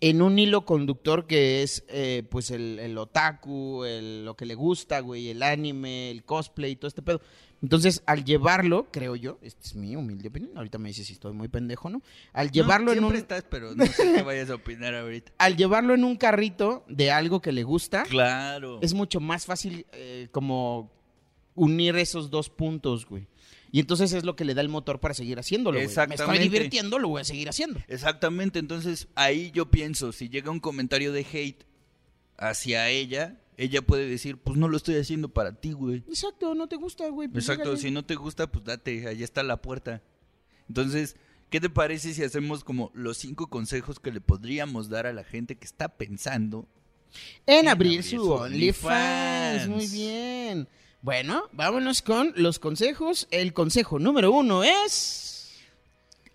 en 0.01 0.21
un 0.21 0.39
hilo 0.39 0.65
conductor 0.65 1.27
que 1.29 1.63
es 1.63 1.85
eh, 1.89 2.25
pues 2.29 2.51
el, 2.51 2.79
el 2.81 2.99
otaku, 2.99 3.85
el- 3.85 4.25
lo 4.25 4.37
que 4.37 4.47
le 4.47 4.55
gusta, 4.57 4.99
güey, 5.01 5.29
el 5.29 5.43
anime, 5.43 6.11
el 6.11 6.25
cosplay, 6.25 6.75
todo 6.77 6.89
este 6.89 7.03
pedo. 7.03 7.21
Entonces, 7.63 8.03
al 8.07 8.25
llevarlo, 8.25 8.89
creo 8.91 9.15
yo, 9.15 9.39
esta 9.41 9.61
es 9.65 9.77
mi 9.77 9.95
humilde 9.95 10.27
opinión, 10.31 10.51
ahorita 10.59 10.79
me 10.79 10.89
dices 10.89 11.07
si 11.07 11.13
estoy 11.13 11.33
muy 11.33 11.47
pendejo, 11.47 11.89
¿no? 11.89 12.03
Al 12.33 12.51
llevarlo 12.51 12.87
No, 12.93 12.99
en 12.99 13.05
un 13.05 13.15
estás, 13.15 13.45
pero 13.49 13.73
no 13.77 13.87
sé 13.87 14.15
qué 14.17 14.23
vayas 14.23 14.51
a 14.51 14.57
opinar 14.57 14.97
ahorita. 14.97 15.31
al 15.39 15.57
llevarlo 15.57 15.95
en 15.95 16.03
un 16.03 16.17
carrito 16.17 16.85
de 16.89 17.13
algo 17.13 17.41
que 17.41 17.53
le 17.53 17.63
gusta, 17.63 18.03
Claro. 18.03 18.81
es 18.83 18.95
mucho 18.95 19.21
más 19.21 19.47
fácil 19.47 19.87
eh, 19.93 20.27
como 20.33 20.91
unir 21.55 21.95
esos 21.95 22.29
dos 22.31 22.51
puntos, 22.51 23.07
güey. 23.07 23.29
Y 23.75 23.81
entonces 23.81 24.13
es 24.13 24.25
lo 24.25 24.37
que 24.37 24.45
le 24.45 24.53
da 24.55 24.61
el 24.61 24.69
motor 24.69 25.01
para 25.01 25.15
seguir 25.15 25.39
haciéndolo, 25.39 25.79
güey. 25.79 25.87
Me 25.87 25.91
estoy 25.91 26.05
Exactamente. 26.05 26.43
divirtiendo, 26.45 26.99
lo 26.99 27.09
voy 27.09 27.23
a 27.23 27.25
seguir 27.25 27.49
haciendo. 27.49 27.81
Exactamente, 27.89 28.59
entonces 28.59 29.09
ahí 29.15 29.51
yo 29.53 29.71
pienso, 29.71 30.13
si 30.13 30.29
llega 30.29 30.51
un 30.51 30.61
comentario 30.61 31.11
de 31.11 31.27
hate 31.33 31.65
hacia 32.37 32.91
ella, 32.91 33.41
ella 33.57 33.81
puede 33.81 34.07
decir, 34.07 34.37
pues 34.37 34.59
no 34.59 34.69
lo 34.69 34.77
estoy 34.77 34.97
haciendo 34.97 35.31
para 35.31 35.59
ti, 35.59 35.73
güey. 35.73 36.05
Exacto, 36.07 36.55
no 36.55 36.69
te 36.69 36.77
gusta, 36.77 37.09
güey. 37.09 37.29
pues 37.29 37.49
Exacto, 37.49 37.77
si 37.79 37.91
no 37.91 38.05
te 38.05 38.15
gusta, 38.15 38.47
pues 38.47 38.65
date, 38.65 39.09
ahí 39.09 39.23
está 39.23 39.43
la 39.43 39.63
puerta. 39.63 40.03
Entonces, 40.69 41.17
¿qué 41.49 41.59
te 41.59 41.71
parece 41.71 42.13
si 42.13 42.23
hacemos 42.23 42.65
como 42.65 42.91
los 42.95 43.17
cinco 43.17 43.49
consejos 43.49 44.01
que 44.01 44.13
le 44.13 44.21
podríamos 44.21 44.91
dar 44.91 45.07
a 45.07 45.15
la 45.15 45.25
gente 45.25 45.57
que 45.57 45.65
está 45.65 45.89
pensando? 45.89 46.69
En 47.47 47.61
En 47.61 47.69
abrir 47.69 48.01
abrir 48.01 48.05
su. 48.05 48.31
OnlyFans. 48.33 49.69
Muy 49.69 49.87
bien. 49.87 50.69
Bueno, 51.03 51.49
vámonos 51.51 52.01
con 52.01 52.33
los 52.37 52.61
consejos. 52.61 53.27
El 53.33 53.53
consejo 53.53 53.99
número 53.99 54.31
uno 54.31 54.63
es... 54.63 55.61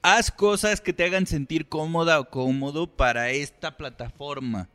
Haz 0.01 0.29
cosas 0.29 0.81
que 0.81 0.91
te 0.91 1.05
hagan 1.05 1.25
sentir 1.25 1.69
cómoda 1.69 2.19
o 2.19 2.29
cómodo 2.29 2.85
para 2.85 3.31
esta 3.31 3.77
plataforma. 3.77 4.67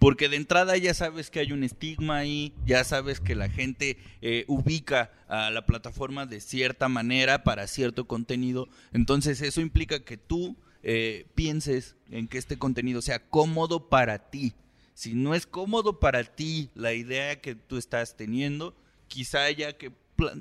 Porque 0.00 0.28
de 0.28 0.34
entrada 0.34 0.76
ya 0.76 0.94
sabes 0.94 1.30
que 1.30 1.38
hay 1.38 1.52
un 1.52 1.62
estigma 1.62 2.16
ahí, 2.16 2.54
ya 2.66 2.82
sabes 2.82 3.20
que 3.20 3.36
la 3.36 3.48
gente 3.48 3.98
eh, 4.20 4.44
ubica 4.48 5.12
a 5.28 5.50
la 5.50 5.64
plataforma 5.64 6.26
de 6.26 6.40
cierta 6.40 6.88
manera 6.88 7.44
para 7.44 7.68
cierto 7.68 8.08
contenido. 8.08 8.68
Entonces 8.92 9.40
eso 9.42 9.60
implica 9.60 10.00
que 10.00 10.16
tú 10.16 10.56
eh, 10.82 11.24
pienses 11.36 11.94
en 12.10 12.26
que 12.26 12.38
este 12.38 12.58
contenido 12.58 13.00
sea 13.00 13.20
cómodo 13.20 13.88
para 13.88 14.28
ti. 14.28 14.54
Si 14.94 15.14
no 15.14 15.36
es 15.36 15.46
cómodo 15.46 16.00
para 16.00 16.24
ti 16.24 16.68
la 16.74 16.94
idea 16.94 17.40
que 17.40 17.54
tú 17.54 17.76
estás 17.76 18.16
teniendo, 18.16 18.74
quizá 19.08 19.44
haya 19.44 19.76
que 19.76 19.92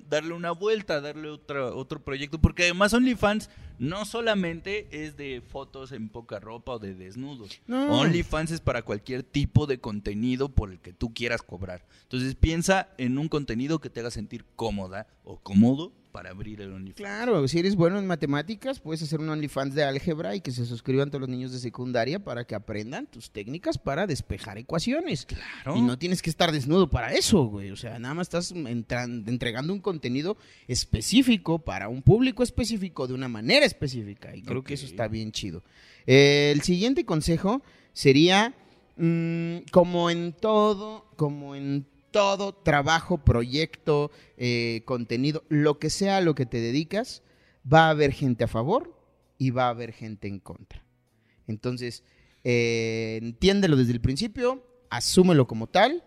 darle 0.07 0.33
una 0.33 0.51
vuelta, 0.51 1.01
darle 1.01 1.29
otra, 1.29 1.73
otro 1.73 2.01
proyecto, 2.01 2.39
porque 2.39 2.63
además 2.63 2.93
OnlyFans 2.93 3.49
no 3.77 4.05
solamente 4.05 4.87
es 4.91 5.17
de 5.17 5.41
fotos 5.45 5.91
en 5.91 6.09
poca 6.09 6.39
ropa 6.39 6.73
o 6.73 6.79
de 6.79 6.95
desnudos. 6.95 7.59
No. 7.67 7.99
OnlyFans 7.99 8.51
es 8.51 8.61
para 8.61 8.83
cualquier 8.83 9.23
tipo 9.23 9.67
de 9.67 9.79
contenido 9.79 10.49
por 10.49 10.71
el 10.71 10.79
que 10.79 10.93
tú 10.93 11.13
quieras 11.13 11.41
cobrar. 11.41 11.85
Entonces 12.03 12.35
piensa 12.35 12.89
en 12.97 13.17
un 13.17 13.27
contenido 13.27 13.79
que 13.79 13.89
te 13.89 13.99
haga 13.99 14.11
sentir 14.11 14.45
cómoda 14.55 15.07
o 15.23 15.39
cómodo 15.39 15.91
para 16.15 16.29
abrir 16.29 16.61
el 16.61 16.71
OnlyFans. 16.71 16.95
Claro, 16.95 17.45
si 17.49 17.59
eres 17.59 17.75
bueno 17.75 17.99
en 17.99 18.07
matemáticas, 18.07 18.79
puedes 18.79 19.01
hacer 19.01 19.19
un 19.19 19.27
OnlyFans 19.27 19.75
de 19.75 19.83
álgebra 19.83 20.33
y 20.33 20.39
que 20.39 20.51
se 20.51 20.65
suscriban 20.65 21.09
todos 21.09 21.19
los 21.19 21.29
niños 21.29 21.51
de 21.51 21.59
secundaria 21.59 22.23
para 22.23 22.45
que 22.45 22.55
aprendan 22.55 23.05
tus 23.05 23.31
técnicas 23.31 23.77
para 23.77 24.07
despejar 24.07 24.57
ecuaciones. 24.57 25.25
Claro. 25.25 25.75
Y 25.75 25.81
no 25.81 25.99
tienes 25.99 26.21
que 26.21 26.29
estar 26.29 26.53
desnudo 26.53 26.89
para 26.89 27.11
eso, 27.11 27.43
güey. 27.47 27.69
O 27.71 27.75
sea, 27.75 27.99
nada 27.99 28.13
más 28.13 28.27
estás 28.27 28.53
entregando 28.53 29.73
un 29.73 29.81
contenido 29.81 30.37
específico 30.69 31.59
para 31.59 31.89
un 31.89 32.01
público 32.01 32.43
específico 32.43 33.07
de 33.07 33.13
una 33.13 33.27
manera 33.27 33.65
específica. 33.65 34.33
Y 34.33 34.41
creo 34.41 34.63
que 34.63 34.75
eso 34.75 34.85
está 34.85 35.09
bien 35.09 35.33
chido. 35.33 35.63
Eh, 36.07 36.53
el 36.55 36.61
siguiente 36.61 37.03
consejo 37.03 37.61
sería, 37.91 38.53
mm, 38.95 39.57
como 39.69 40.09
en 40.09 40.31
todo, 40.31 41.09
como 41.17 41.55
en 41.57 41.85
todo 42.15 42.53
trabajo, 42.53 43.17
proyecto, 43.17 44.09
eh, 44.37 44.83
contenido, 44.85 45.43
lo 45.49 45.79
que 45.79 45.89
sea 45.89 46.15
a 46.15 46.21
lo 46.21 46.33
que 46.33 46.45
te 46.45 46.61
dedicas, 46.61 47.23
va 47.61 47.87
a 47.87 47.89
haber 47.89 48.13
gente 48.13 48.45
a 48.45 48.47
favor 48.47 48.97
y 49.37 49.49
va 49.49 49.65
a 49.65 49.71
haber 49.71 49.91
gente 49.91 50.29
en 50.29 50.39
contra. 50.39 50.81
Entonces, 51.45 52.05
eh, 52.45 53.19
entiéndelo 53.21 53.75
desde 53.75 53.91
el 53.91 53.99
principio, 53.99 54.65
asúmelo 54.89 55.45
como 55.45 55.67
tal 55.67 56.05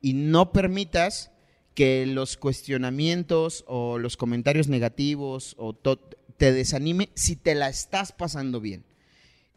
y 0.00 0.14
no 0.14 0.50
permitas 0.50 1.30
que 1.74 2.06
los 2.06 2.38
cuestionamientos 2.38 3.66
o 3.66 3.98
los 3.98 4.16
comentarios 4.16 4.68
negativos 4.68 5.56
o 5.58 5.74
te 5.74 6.52
desanime 6.54 7.10
si 7.12 7.36
te 7.36 7.54
la 7.54 7.68
estás 7.68 8.12
pasando 8.12 8.62
bien. 8.62 8.86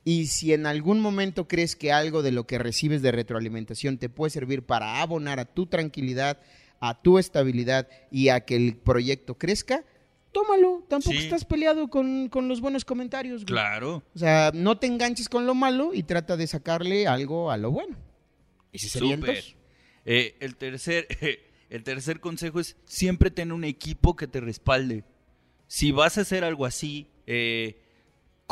Y 0.05 0.27
si 0.27 0.53
en 0.53 0.65
algún 0.65 0.99
momento 0.99 1.47
crees 1.47 1.75
que 1.75 1.91
algo 1.93 2.21
de 2.21 2.31
lo 2.31 2.45
que 2.45 2.57
recibes 2.57 3.01
de 3.01 3.11
retroalimentación 3.11 3.97
te 3.97 4.09
puede 4.09 4.31
servir 4.31 4.63
para 4.63 5.01
abonar 5.01 5.39
a 5.39 5.45
tu 5.45 5.65
tranquilidad, 5.65 6.39
a 6.81 7.01
tu 7.01 7.17
estabilidad 7.19 7.87
y 8.11 8.27
a 8.29 8.41
que 8.41 8.55
el 8.57 8.75
proyecto 8.75 9.37
crezca, 9.37 9.85
tómalo. 10.33 10.83
Tampoco 10.89 11.15
Sí. 11.15 11.23
estás 11.23 11.45
peleado 11.45 11.89
con, 11.89 12.27
con 12.27 12.47
los 12.49 12.59
buenos 12.59 12.83
comentarios. 12.83 13.43
güey. 13.43 13.45
Claro. 13.53 14.03
O 14.13 14.19
sea, 14.19 14.51
no 14.53 14.77
te 14.77 14.87
enganches 14.87 15.29
con 15.29 15.45
lo 15.45 15.55
malo 15.55 15.93
y 15.93 16.03
trata 16.03 16.35
de 16.35 16.47
sacarle 16.47 17.07
algo 17.07 17.49
a 17.51 17.55
lo 17.57 17.71
bueno. 17.71 17.95
Súper. 18.73 19.35
dos. 19.35 19.55
Eh, 20.05 20.35
el 20.41 20.57
tercer 20.57 21.07
el 21.69 21.83
tercer 21.83 22.19
consejo 22.19 22.59
es 22.59 22.75
siempre 22.85 23.31
tener 23.31 23.53
un 23.53 23.63
equipo 23.63 24.15
que 24.17 24.27
te 24.27 24.41
respalde. 24.41 25.05
Si 25.67 25.91
vas 25.91 26.17
a 26.17 26.21
hacer 26.21 26.43
algo 26.43 26.65
así, 26.65 27.07
eh, 27.25 27.77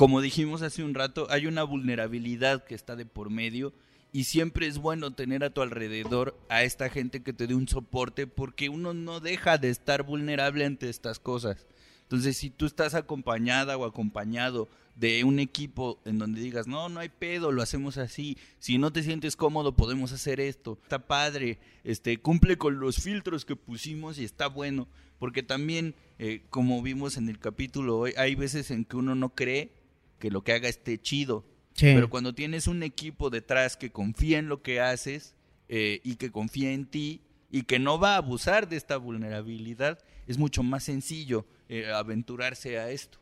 como 0.01 0.19
dijimos 0.19 0.63
hace 0.63 0.83
un 0.83 0.95
rato, 0.95 1.27
hay 1.29 1.45
una 1.45 1.61
vulnerabilidad 1.61 2.63
que 2.63 2.73
está 2.73 2.95
de 2.95 3.05
por 3.05 3.29
medio 3.29 3.71
y 4.11 4.23
siempre 4.23 4.65
es 4.65 4.79
bueno 4.79 5.13
tener 5.13 5.43
a 5.43 5.51
tu 5.51 5.61
alrededor 5.61 6.35
a 6.49 6.63
esta 6.63 6.89
gente 6.89 7.21
que 7.21 7.33
te 7.33 7.45
dé 7.45 7.53
un 7.53 7.67
soporte 7.67 8.25
porque 8.25 8.67
uno 8.67 8.95
no 8.95 9.19
deja 9.19 9.59
de 9.59 9.69
estar 9.69 10.01
vulnerable 10.01 10.65
ante 10.65 10.89
estas 10.89 11.19
cosas. 11.19 11.67
Entonces, 12.01 12.35
si 12.35 12.49
tú 12.49 12.65
estás 12.65 12.95
acompañada 12.95 13.77
o 13.77 13.85
acompañado 13.85 14.67
de 14.95 15.23
un 15.23 15.37
equipo 15.37 16.01
en 16.03 16.17
donde 16.17 16.41
digas, 16.41 16.65
no, 16.65 16.89
no 16.89 16.99
hay 16.99 17.09
pedo, 17.09 17.51
lo 17.51 17.61
hacemos 17.61 17.99
así, 17.99 18.39
si 18.57 18.79
no 18.79 18.91
te 18.91 19.03
sientes 19.03 19.35
cómodo, 19.35 19.75
podemos 19.75 20.13
hacer 20.13 20.39
esto, 20.39 20.79
está 20.81 21.05
padre, 21.05 21.59
este, 21.83 22.17
cumple 22.17 22.57
con 22.57 22.79
los 22.79 22.95
filtros 22.95 23.45
que 23.45 23.55
pusimos 23.55 24.17
y 24.17 24.23
está 24.23 24.47
bueno, 24.47 24.87
porque 25.19 25.43
también, 25.43 25.93
eh, 26.17 26.41
como 26.49 26.81
vimos 26.81 27.17
en 27.17 27.29
el 27.29 27.37
capítulo 27.37 27.99
hoy, 27.99 28.13
hay 28.17 28.33
veces 28.33 28.71
en 28.71 28.83
que 28.83 28.97
uno 28.97 29.13
no 29.13 29.35
cree 29.35 29.79
que 30.21 30.31
lo 30.31 30.45
que 30.45 30.53
haga 30.53 30.69
esté 30.69 30.97
chido, 31.01 31.43
pero 31.77 32.09
cuando 32.09 32.33
tienes 32.33 32.67
un 32.67 32.83
equipo 32.83 33.29
detrás 33.29 33.75
que 33.75 33.91
confía 33.91 34.39
en 34.39 34.47
lo 34.47 34.61
que 34.61 34.79
haces 34.79 35.35
eh, 35.67 35.99
y 36.03 36.15
que 36.15 36.31
confía 36.31 36.71
en 36.71 36.85
ti 36.85 37.21
y 37.49 37.63
que 37.63 37.79
no 37.79 37.99
va 37.99 38.13
a 38.13 38.17
abusar 38.17 38.69
de 38.69 38.77
esta 38.77 38.95
vulnerabilidad, 38.95 39.99
es 40.27 40.37
mucho 40.37 40.63
más 40.63 40.83
sencillo 40.83 41.45
eh, 41.67 41.91
aventurarse 41.91 42.77
a 42.77 42.91
esto. 42.91 43.17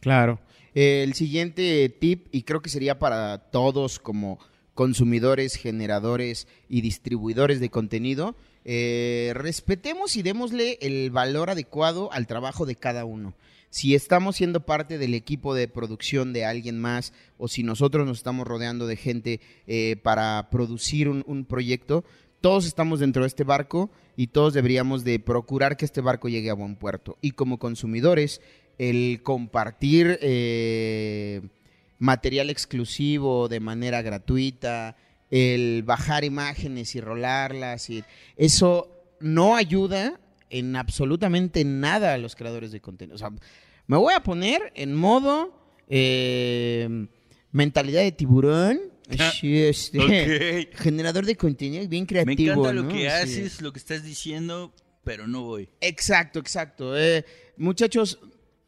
Claro. 0.00 0.40
Eh, 0.74 1.02
el 1.04 1.14
siguiente 1.14 1.88
tip, 1.88 2.26
y 2.32 2.42
creo 2.42 2.60
que 2.60 2.68
sería 2.68 2.98
para 2.98 3.50
todos 3.50 3.98
como 3.98 4.38
consumidores, 4.74 5.54
generadores 5.54 6.48
y 6.68 6.80
distribuidores 6.80 7.60
de 7.60 7.70
contenido, 7.70 8.34
eh, 8.64 9.32
respetemos 9.34 10.16
y 10.16 10.22
démosle 10.22 10.78
el 10.80 11.10
valor 11.10 11.50
adecuado 11.50 12.12
al 12.12 12.26
trabajo 12.26 12.66
de 12.66 12.76
cada 12.76 13.04
uno. 13.04 13.34
Si 13.74 13.96
estamos 13.96 14.36
siendo 14.36 14.64
parte 14.64 14.98
del 14.98 15.14
equipo 15.14 15.52
de 15.52 15.66
producción 15.66 16.32
de 16.32 16.44
alguien 16.44 16.78
más 16.78 17.12
o 17.38 17.48
si 17.48 17.64
nosotros 17.64 18.06
nos 18.06 18.18
estamos 18.18 18.46
rodeando 18.46 18.86
de 18.86 18.94
gente 18.94 19.40
eh, 19.66 19.96
para 20.00 20.48
producir 20.48 21.08
un, 21.08 21.24
un 21.26 21.44
proyecto, 21.44 22.04
todos 22.40 22.66
estamos 22.66 23.00
dentro 23.00 23.22
de 23.22 23.26
este 23.26 23.42
barco 23.42 23.90
y 24.16 24.28
todos 24.28 24.54
deberíamos 24.54 25.02
de 25.02 25.18
procurar 25.18 25.76
que 25.76 25.86
este 25.86 26.00
barco 26.00 26.28
llegue 26.28 26.50
a 26.50 26.54
buen 26.54 26.76
puerto. 26.76 27.18
Y 27.20 27.32
como 27.32 27.58
consumidores, 27.58 28.40
el 28.78 29.22
compartir 29.24 30.20
eh, 30.22 31.42
material 31.98 32.50
exclusivo 32.50 33.48
de 33.48 33.58
manera 33.58 34.02
gratuita, 34.02 34.96
el 35.32 35.82
bajar 35.82 36.22
imágenes 36.22 36.94
y 36.94 37.00
rolarlas, 37.00 37.90
y 37.90 38.04
eso 38.36 38.88
no 39.18 39.56
ayuda 39.56 40.20
en 40.58 40.76
absolutamente 40.76 41.64
nada 41.64 42.14
a 42.14 42.18
los 42.18 42.34
creadores 42.36 42.70
de 42.72 42.80
contenido. 42.80 43.14
O 43.14 43.18
sea, 43.18 43.30
me 43.86 43.96
voy 43.96 44.14
a 44.14 44.22
poner 44.22 44.72
en 44.74 44.94
modo 44.94 45.52
eh, 45.88 47.06
mentalidad 47.52 48.02
de 48.02 48.12
tiburón. 48.12 48.80
Ah, 49.18 49.30
Sí, 49.38 49.60
este. 49.62 50.70
Generador 50.76 51.26
de 51.26 51.36
contenido 51.36 51.86
bien 51.86 52.04
Me 52.04 52.06
creativo. 52.06 52.52
encanta 52.52 52.72
lo 52.72 52.82
¿no? 52.84 52.88
que 52.88 53.00
Sí. 53.00 53.06
haces, 53.06 53.60
lo 53.60 53.70
que 53.70 53.78
estás 53.78 54.02
diciendo, 54.02 54.72
pero 55.04 55.26
no 55.26 55.42
voy. 55.42 55.68
Exacto, 55.82 56.38
exacto. 56.38 56.96
Eh, 56.98 57.22
muchachos, 57.58 58.18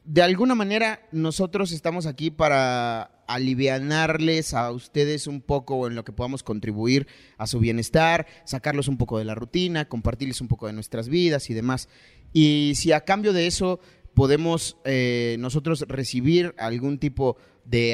de 0.06 0.22
alguna 0.22 0.54
manera 0.54 1.00
nosotros 1.10 1.72
estamos 1.72 2.06
aquí 2.06 2.30
para 2.30 3.10
alivianarles 3.26 4.54
a 4.54 4.70
ustedes 4.70 5.26
un 5.26 5.40
poco 5.40 5.88
en 5.88 5.96
lo 5.96 6.04
que 6.04 6.12
podamos 6.12 6.44
contribuir 6.44 7.08
a 7.38 7.48
su 7.48 7.58
bienestar, 7.58 8.26
sacarlos 8.44 8.86
un 8.86 8.98
poco 8.98 9.18
de 9.18 9.24
la 9.24 9.34
rutina, 9.34 9.88
compartirles 9.88 10.40
un 10.40 10.46
poco 10.46 10.68
de 10.68 10.72
nuestras 10.72 11.08
vidas 11.08 11.50
y 11.50 11.54
demás. 11.54 11.88
Y 12.32 12.74
si 12.76 12.92
a 12.92 13.00
cambio 13.00 13.32
de 13.32 13.48
eso 13.48 13.80
podemos 14.14 14.76
eh, 14.84 15.36
nosotros 15.40 15.84
recibir 15.88 16.54
algún 16.56 16.98
tipo 16.98 17.36
de 17.36 17.42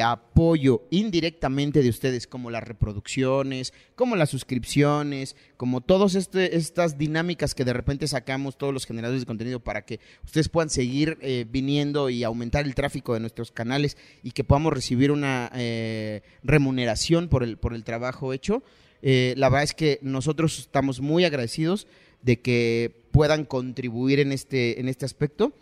apoyo 0.03 0.83
indirectamente 0.91 1.83
de 1.83 1.89
ustedes, 1.89 2.27
como 2.27 2.51
las 2.51 2.63
reproducciones, 2.63 3.73
como 3.95 4.17
las 4.17 4.31
suscripciones, 4.31 5.35
como 5.57 5.81
todas 5.81 6.15
este, 6.15 6.57
estas 6.57 6.99
dinámicas 6.99 7.55
que 7.55 7.65
de 7.65 7.73
repente 7.73 8.07
sacamos 8.07 8.59
todos 8.59 8.75
los 8.75 8.87
generadores 8.87 9.23
de 9.23 9.27
contenido 9.27 9.61
para 9.61 9.85
que 9.85 10.01
ustedes 10.25 10.49
puedan 10.49 10.71
seguir 10.71 11.19
eh, 11.23 11.47
viniendo 11.49 12.11
y 12.11 12.23
aumentar 12.23 12.67
el 12.67 12.75
tráfico 12.75 13.15
de 13.15 13.21
nuestros 13.21 13.51
canales 13.51 13.97
y 14.23 14.33
que 14.33 14.45
podamos 14.45 14.73
recibir 14.73 15.11
una 15.11 15.51
eh, 15.55 16.23
remuneración 16.43 17.29
por 17.29 17.43
el, 17.43 17.57
por 17.57 17.75
el 17.75 17.85
trabajo 17.85 18.33
hecho. 18.33 18.63
Eh, 19.01 19.35
la 19.37 19.49
verdad 19.49 19.65
es 19.65 19.75
que 19.75 19.99
nosotros 20.03 20.59
estamos 20.59 21.01
muy 21.01 21.25
agradecidos 21.25 21.87
de 22.23 22.41
que 22.41 22.95
puedan 23.11 23.45
contribuir 23.45 24.21
en 24.21 24.33
este, 24.33 24.81
en 24.81 24.89
este 24.89 25.05
aspecto 25.05 25.53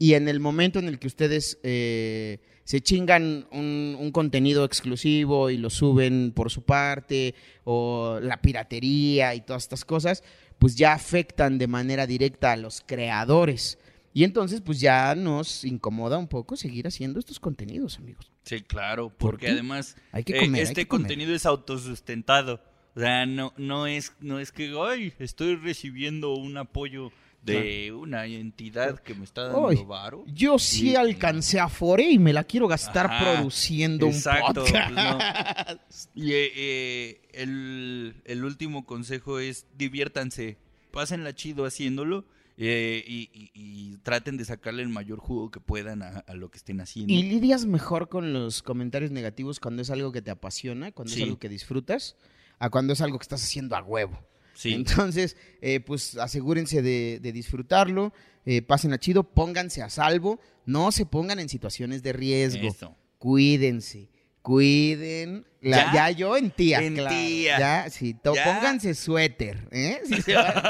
y 0.00 0.14
en 0.14 0.28
el 0.28 0.40
momento 0.40 0.78
en 0.78 0.88
el 0.88 0.98
que 0.98 1.06
ustedes 1.06 1.58
eh, 1.62 2.38
se 2.64 2.80
chingan 2.80 3.46
un, 3.52 3.98
un, 4.00 4.10
contenido 4.12 4.64
exclusivo 4.64 5.50
y 5.50 5.58
lo 5.58 5.68
suben 5.68 6.32
por 6.34 6.50
su 6.50 6.62
parte, 6.62 7.34
o 7.64 8.18
la 8.22 8.40
piratería 8.40 9.34
y 9.34 9.42
todas 9.42 9.64
estas 9.64 9.84
cosas, 9.84 10.24
pues 10.58 10.74
ya 10.74 10.94
afectan 10.94 11.58
de 11.58 11.66
manera 11.66 12.06
directa 12.06 12.52
a 12.52 12.56
los 12.56 12.82
creadores. 12.86 13.78
Y 14.14 14.24
entonces, 14.24 14.62
pues 14.62 14.80
ya 14.80 15.14
nos 15.14 15.66
incomoda 15.66 16.16
un 16.16 16.28
poco 16.28 16.56
seguir 16.56 16.86
haciendo 16.86 17.20
estos 17.20 17.38
contenidos, 17.38 17.98
amigos. 17.98 18.32
Sí, 18.44 18.62
claro, 18.62 19.12
porque 19.14 19.48
además 19.50 19.98
Hay 20.12 20.24
que 20.24 20.32
eh, 20.32 20.40
hay 20.40 20.60
este 20.60 20.86
comer. 20.86 21.02
contenido 21.02 21.34
es 21.34 21.44
autosustentado. 21.44 22.62
O 22.96 23.00
sea, 23.00 23.26
no, 23.26 23.52
no 23.58 23.86
es, 23.86 24.14
no 24.20 24.40
es 24.40 24.50
que 24.50 24.72
ay, 24.82 25.12
estoy 25.18 25.56
recibiendo 25.56 26.32
un 26.34 26.56
apoyo 26.56 27.12
de 27.42 27.92
una 27.92 28.26
entidad 28.26 28.98
que 28.98 29.14
me 29.14 29.24
está 29.24 29.44
dando 29.48 29.86
varo. 29.86 30.24
Yo 30.26 30.58
sí 30.58 30.94
alcancé 30.96 31.58
a 31.58 31.68
Fore 31.68 32.04
y 32.10 32.18
me 32.18 32.32
la 32.32 32.44
quiero 32.44 32.68
gastar 32.68 33.06
Ajá, 33.06 33.32
produciendo 33.34 34.06
exacto, 34.06 34.64
un 34.64 34.70
pues 34.70 34.82
podcast. 34.84 35.80
Y 36.14 36.32
eh, 36.32 36.52
eh, 36.54 37.20
el, 37.32 38.22
el 38.24 38.44
último 38.44 38.84
consejo 38.84 39.38
es 39.38 39.66
diviértanse, 39.76 40.58
pásenla 40.90 41.34
chido 41.34 41.64
haciéndolo 41.64 42.26
eh, 42.58 43.02
y, 43.06 43.30
y- 43.32 43.50
y 43.54 43.96
traten 44.02 44.36
de 44.36 44.44
sacarle 44.44 44.82
el 44.82 44.90
mayor 44.90 45.18
jugo 45.18 45.50
que 45.50 45.60
puedan 45.60 46.02
a, 46.02 46.18
a 46.26 46.34
lo 46.34 46.50
que 46.50 46.58
estén 46.58 46.80
haciendo. 46.82 47.10
¿Y 47.12 47.22
lidias 47.22 47.64
mejor 47.64 48.10
con 48.10 48.34
los 48.34 48.62
comentarios 48.62 49.10
negativos 49.12 49.60
cuando 49.60 49.80
es 49.80 49.88
algo 49.88 50.12
que 50.12 50.20
te 50.20 50.30
apasiona, 50.30 50.92
cuando 50.92 51.12
Sí. 51.14 51.20
es 51.20 51.24
algo 51.24 51.38
que 51.38 51.48
disfrutas, 51.48 52.16
a 52.58 52.68
cuando 52.68 52.92
es 52.92 53.00
algo 53.00 53.18
que 53.18 53.22
estás 53.24 53.42
haciendo 53.42 53.76
a 53.76 53.82
huevo? 53.82 54.18
Sí. 54.60 54.74
Entonces, 54.74 55.36
eh, 55.62 55.80
pues 55.80 56.16
asegúrense 56.18 56.82
de, 56.82 57.18
de 57.22 57.32
disfrutarlo, 57.32 58.12
eh, 58.44 58.60
pásenla 58.60 58.98
chido, 58.98 59.22
pónganse 59.22 59.80
a 59.82 59.88
salvo, 59.88 60.38
no 60.66 60.92
se 60.92 61.06
pongan 61.06 61.38
en 61.38 61.48
situaciones 61.48 62.02
de 62.02 62.12
riesgo. 62.12 62.68
Eso. 62.68 62.94
Cuídense, 63.18 64.08
cuiden. 64.42 65.46
La- 65.62 65.76
¿Ya? 65.76 65.92
ya, 65.94 66.10
yo 66.10 66.36
en 66.36 66.50
tía, 66.50 66.78
En 66.82 66.94
claro. 66.94 67.14
tía. 67.14 67.58
Ya, 67.58 67.90
sí, 67.90 68.14
to- 68.14 68.34
¿Ya? 68.34 68.44
pónganse 68.44 68.94
suéter, 68.94 69.66
¿eh? 69.70 70.00
Si 70.08 70.22
se, 70.22 70.34
van, 70.34 70.62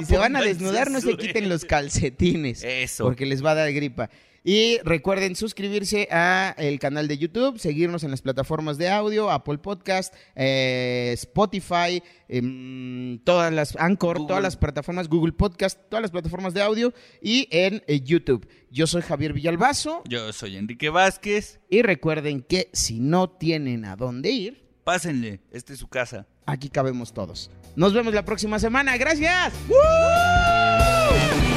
si 0.00 0.04
se 0.06 0.16
van 0.18 0.36
a 0.36 0.42
desnudar, 0.42 0.90
no 0.90 1.00
se 1.00 1.16
quiten 1.16 1.48
los 1.48 1.64
calcetines. 1.64 2.62
Eso. 2.62 3.04
Porque 3.04 3.24
les 3.26 3.44
va 3.44 3.52
a 3.52 3.54
dar 3.54 3.72
gripa. 3.72 4.10
Y 4.48 4.78
recuerden 4.84 5.34
suscribirse 5.34 6.06
a 6.08 6.54
el 6.56 6.78
canal 6.78 7.08
de 7.08 7.18
YouTube, 7.18 7.58
seguirnos 7.58 8.04
en 8.04 8.12
las 8.12 8.22
plataformas 8.22 8.78
de 8.78 8.88
audio, 8.88 9.28
Apple 9.28 9.58
Podcast, 9.58 10.14
eh, 10.36 11.10
Spotify, 11.14 12.00
em, 12.28 13.18
todas 13.24 13.52
las 13.52 13.74
Anchor, 13.74 14.18
Google. 14.18 14.28
todas 14.28 14.42
las 14.44 14.56
plataformas, 14.56 15.08
Google 15.08 15.32
Podcast, 15.32 15.80
todas 15.88 16.00
las 16.00 16.12
plataformas 16.12 16.54
de 16.54 16.62
audio 16.62 16.94
y 17.20 17.48
en 17.50 17.82
eh, 17.88 18.02
YouTube. 18.02 18.46
Yo 18.70 18.86
soy 18.86 19.02
Javier 19.02 19.32
Villalbazo 19.32 20.04
Yo 20.08 20.32
soy 20.32 20.56
Enrique 20.56 20.90
Vázquez. 20.90 21.58
y 21.68 21.82
recuerden 21.82 22.42
que 22.42 22.70
si 22.72 23.00
no 23.00 23.28
tienen 23.28 23.84
a 23.84 23.96
dónde 23.96 24.30
ir, 24.30 24.64
Pásenle, 24.84 25.40
esta 25.50 25.72
es 25.72 25.80
su 25.80 25.88
casa. 25.88 26.28
aquí 26.46 26.68
cabemos 26.68 27.12
todos. 27.12 27.50
Nos 27.74 27.92
vemos 27.92 28.14
la 28.14 28.24
próxima 28.24 28.60
semana. 28.60 28.96
Gracias. 28.96 29.52
¡Woo! 29.68 31.55